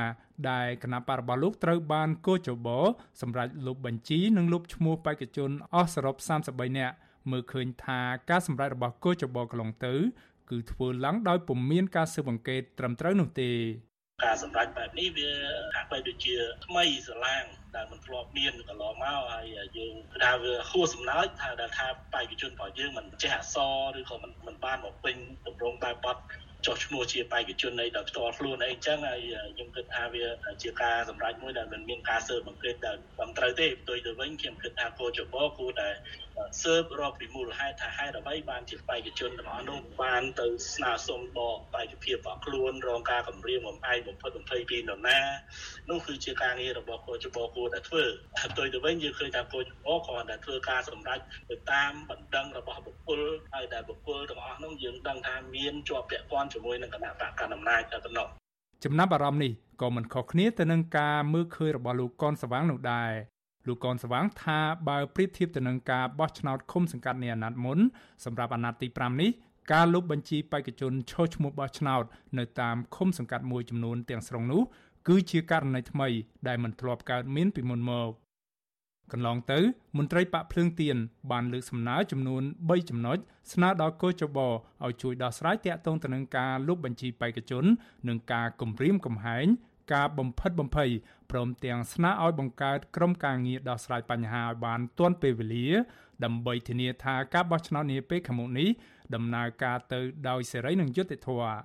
[0.50, 2.78] ដែលគណៈបករបស់លោកត្រូវបានកោចបោ
[3.20, 6.16] សម្រាប់លុបបញ្ជីនិងលុបឈ្មោះបេក្ខជនអស់សរុប
[6.48, 6.96] 33នាក់
[7.32, 8.00] មើលឃើញថា
[8.30, 9.94] ការសម្រេចរបស់កោចបោកន្លងទៅ
[10.50, 13.50] គឺធ្វើឡើងដោយពុំមានការស៊ើបអង្កេតត្រឹមត្រូវនោះទេ
[14.24, 15.30] ការសម្រេចបែបនេះវា
[15.76, 16.34] ហាក់បីដូចជា
[16.66, 17.44] ថ្មីស្រឡាង
[17.76, 25.16] ដែលមិនធ្លាប់មានកន្លងមកហើយយើងថាវាហួសសំណើចថាដែលថាបេក្ខជនរបស់យើងមិនចេះអក្សរឬក៏មិនមិនបានមកពេញ
[25.46, 26.22] តម្រងបែបបត់
[26.66, 29.20] ចុះឈ្មោះជាបេក្ខជននៃដល់ផ្ទាល់ខ្លួនអីចឹងហើយ
[29.54, 30.24] ខ្ញុំគិតថាវា
[30.62, 35.88] ជាការសម្រេចមួយដែលមិនមានការស៊ើបអង្កេតដែលត្រឹមត្រូវទេផ្ទុយទៅវិញខ្ញុំគិតថាគោចបគួរតែ
[36.62, 45.18] ស៊ើបរកពីមូលហេតុថាហេតុអ្វីបានជាបេក្ខជនទាំងអស់នោះបានទៅស្នើសុំបកបេក្ខភាពរបស់ខ្លួនរងការគំរាមបំផាយបំផិតបំភ័យពីនរណា
[45.90, 48.04] នោះគឺជាការងាររបស់គោចបគួរតែធ្វើ
[48.40, 51.20] ផ្ទុយទៅវិញយើងឃើញថាគោចបគ្រាន់តែធ្វើការសម្រេច
[51.50, 53.20] ទៅតាមបណ្ដឹងរបស់បុគ្គល
[53.54, 58.28] ហើយដែលបុគ្គលទាំងអស់នោះយើងដឹងថាមានជាប់ពាក់ព័ន្ធជាមួយនឹងគណៈបកកណ្ដាលអំណាចតែប៉ុណ្ណោះ
[58.84, 63.12] ចំណាប់អារម្មណ៍នេះក៏មិនខុសគ្នាទៅនឹងការមើលឃើញរបស់លោកកនសវាងនោះដែរ
[63.68, 64.58] លោកកនសវាងថា
[64.88, 67.78] បើប្រៀបធៀបទៅនឹងការបោះឆ្នោតឃុំសង្កាត់នៃអាណត្តិមុន
[68.24, 69.30] សម្រាប់អាណត្តិទី5នេះ
[69.72, 72.04] ការលុបបញ្ជីបេក្ខជនឈរឈ្មោះបោះឆ្នោត
[72.38, 74.62] នៅតាមឃុំសង្កាត់មួយចំនួនទាំងស្រុងនោះ
[75.08, 76.08] គឺជាករណីថ្មី
[76.48, 78.10] ដែលមិនធ្លាប់កើតមានពីមុនមក
[79.12, 79.60] កន្លងទៅ
[79.96, 80.96] មន្ត្រីបកភ្លើងទៀន
[81.30, 83.18] បានលើកសំណើចំនួន3ចំណុច
[83.52, 87.64] ស្នើដល់កោចបឲ្យជួយដោះស្រាយទាក់ទងទៅនឹងការលុបបញ្ជីបេក្ខជន
[88.08, 89.46] និងការគំរាមកំហែង
[89.92, 90.90] ការបំផិតបំភ័យ
[91.30, 95.68] ព្រមទាំងស្នើឲ្យបង្កើតក្រុមការងារដោះស្រាយបញ្ហាឲ្យបានទាន់ពេលវេលា
[96.24, 98.68] ដើម្បីធានាថាការបោះឆ្នោតនាពេលខាងមុខនេះ
[99.14, 101.56] ដំណើរការទៅដោយសេរីនិងយុត្តិធម៌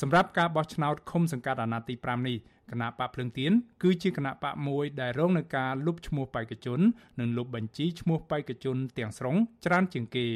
[0.00, 2.36] សម្រាប់ការបោះឆ្នោតឃុំសង្កាត់អាណត្តិទី5នេះ
[2.70, 3.52] គណៈបកភ្លឹងទៀន
[3.82, 6.80] គឺជាគណៈបកមួយដែលរងនឹងការលុបឈ្មោះបេក្ខជន
[7.20, 10.26] និងលុបបញ្ជីឈ្មោះបេក្ខជនទាំងស្រុងច្រើនជាងគេ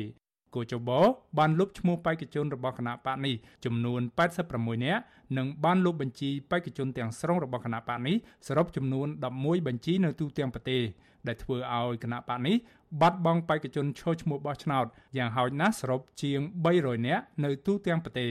[0.55, 0.91] គូចប
[1.39, 3.35] បានលុបឈ្មោះបេក្ខជនរបស់គណៈបកនេះ
[3.65, 4.01] ចំនួន
[4.45, 5.03] 86នាក់
[5.37, 10.83] និងបានលុបបញ្ជីបេក្ខជនទាំងស្រុងរបស់គណៈបកនេះសរុបចំនួន11បញ្ជីនៅទូទាំងប្រទេស
[11.27, 12.57] ដែលធ្វើឲ្យគណៈបកនេះ
[13.01, 14.87] បាត់បង់បេក្ខជនឈរឈ្មោះបោះឆ្នោត
[15.17, 16.41] យ៉ាងហោចណាស់សរុបជាង
[16.75, 18.31] 300នាក់នៅទូទាំងប្រទេស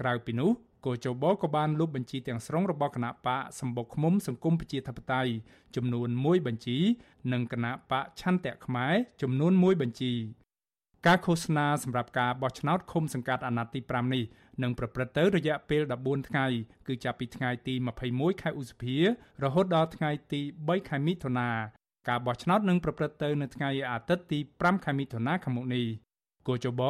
[0.00, 0.50] ក្រៅពីនោះ
[0.86, 5.30] គោចបក៏បានលុបបញ្ជីទាំងស្រុងរបស់គណៈបកសម្បុកឃុំសង្គមប្រជាធិបតេយ្យ
[5.76, 6.78] ចំនួន1បញ្ជី
[7.32, 10.12] និងគណៈបកឆន្ទៈខ្មែរចំនួន1បញ្ជី
[11.06, 14.24] ការឃោសនាសម្រាប់ការបោះឆ្នោតឃុំសង្កាត់អាណត្តិទី5នេះ
[14.62, 16.46] នឹងប្រព្រឹត្តទៅរយៈពេល14ថ្ងៃ
[16.86, 17.74] គឺចាប់ពីថ្ងៃទី
[18.08, 18.96] 21ខែឧសភា
[19.44, 21.50] រហូតដល់ថ្ងៃទី3ខែមិថុនា
[22.08, 25.86] ការបោះឆ្នោតនឹងប្រព្រឹត្តទៅនៅថ្ងៃអាទិត្យទី5ខែមិថុនាខាងមុខនេះ
[26.48, 26.82] គូចប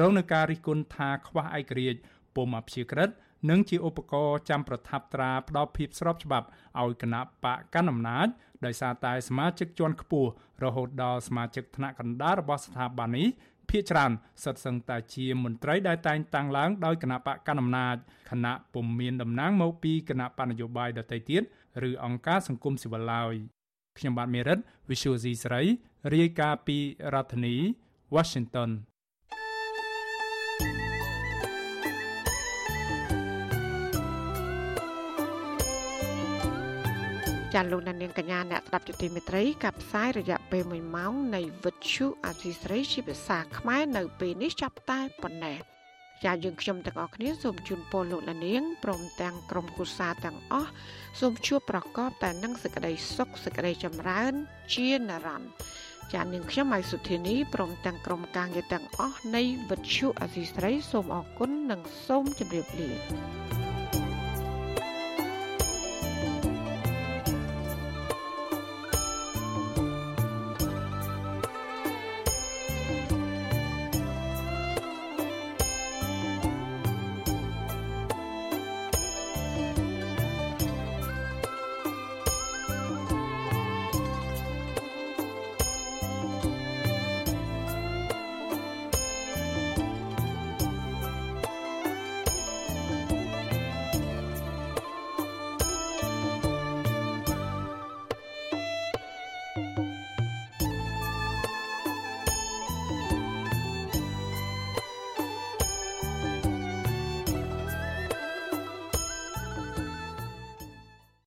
[0.00, 2.00] រងនឹងការរិះគន់ថាខ្វះឯករាជ្យ
[2.36, 3.10] ពុំអព្យាក្រឹត
[3.50, 6.46] និងជាឧបករណ៍ចាំប្រថាប់ត្រាផ្ដល់ភាពស្របច្បាប់
[6.80, 8.28] ឲ្យគណៈបកកណ្ដាលអំណាច
[8.64, 10.30] ដោយសារតែសមាជិកជាន់ខ្ពស់
[10.64, 13.28] រហូតដល់សមាជិកថ្នាក់កណ្ដាលរបស់ស្ថាប័ននេះ
[13.70, 14.12] ភាគច្រើន
[14.44, 17.96] សិតសឹងតែជាមន្ត្រីដែលតែងតាំងឡើងដោយគណៈបកកណ្ដាលអំណាច
[18.30, 21.42] គណៈពុំមានតំណែងមកពីគណៈបកនយោបាយដទៃទៀត
[21.88, 23.34] ឬអង្គការសង្គមស៊ីវិលឡើយ
[23.98, 24.58] ខ្ញុំបាទមេរិត
[24.88, 25.62] Visual C ស្រី
[26.14, 26.78] រាយការណ៍ពី
[27.14, 27.56] រដ្ឋធានី
[28.14, 28.70] Washington
[37.54, 45.58] ចាលោកនាងកញ្ញាអ្នកស្ដាប់ទទីមេត្រីកັບផ្សាយរយៈពេល1ម៉ោងនៃវិទ្យុអាស៊ីស្រីជាភាសាខ្មែរនៅពេលនេះចាប់តែប៉ុណ្ណេះ
[46.24, 50.70] ចាយើងខ្ញុំទាំងអស់គ្នាសូមជូនពរលោកនាងព្រមទាំងក្រុមគូសាទាំងអស់
[51.20, 54.32] សូមជួបប្រកបតែនឹងសេចក្តីសុខសេចក្តីចម្រើន
[54.74, 55.50] ជានិរន្តរ៍
[56.14, 62.90] ចានាងខ្ញុំម៉ៃសុធានីព្រមទាំងក្រុមការងារទាំងអស់នៃវិទ្យុអាស៊ីស្រីសូមអរគុណនិងសូមជម្រាបលា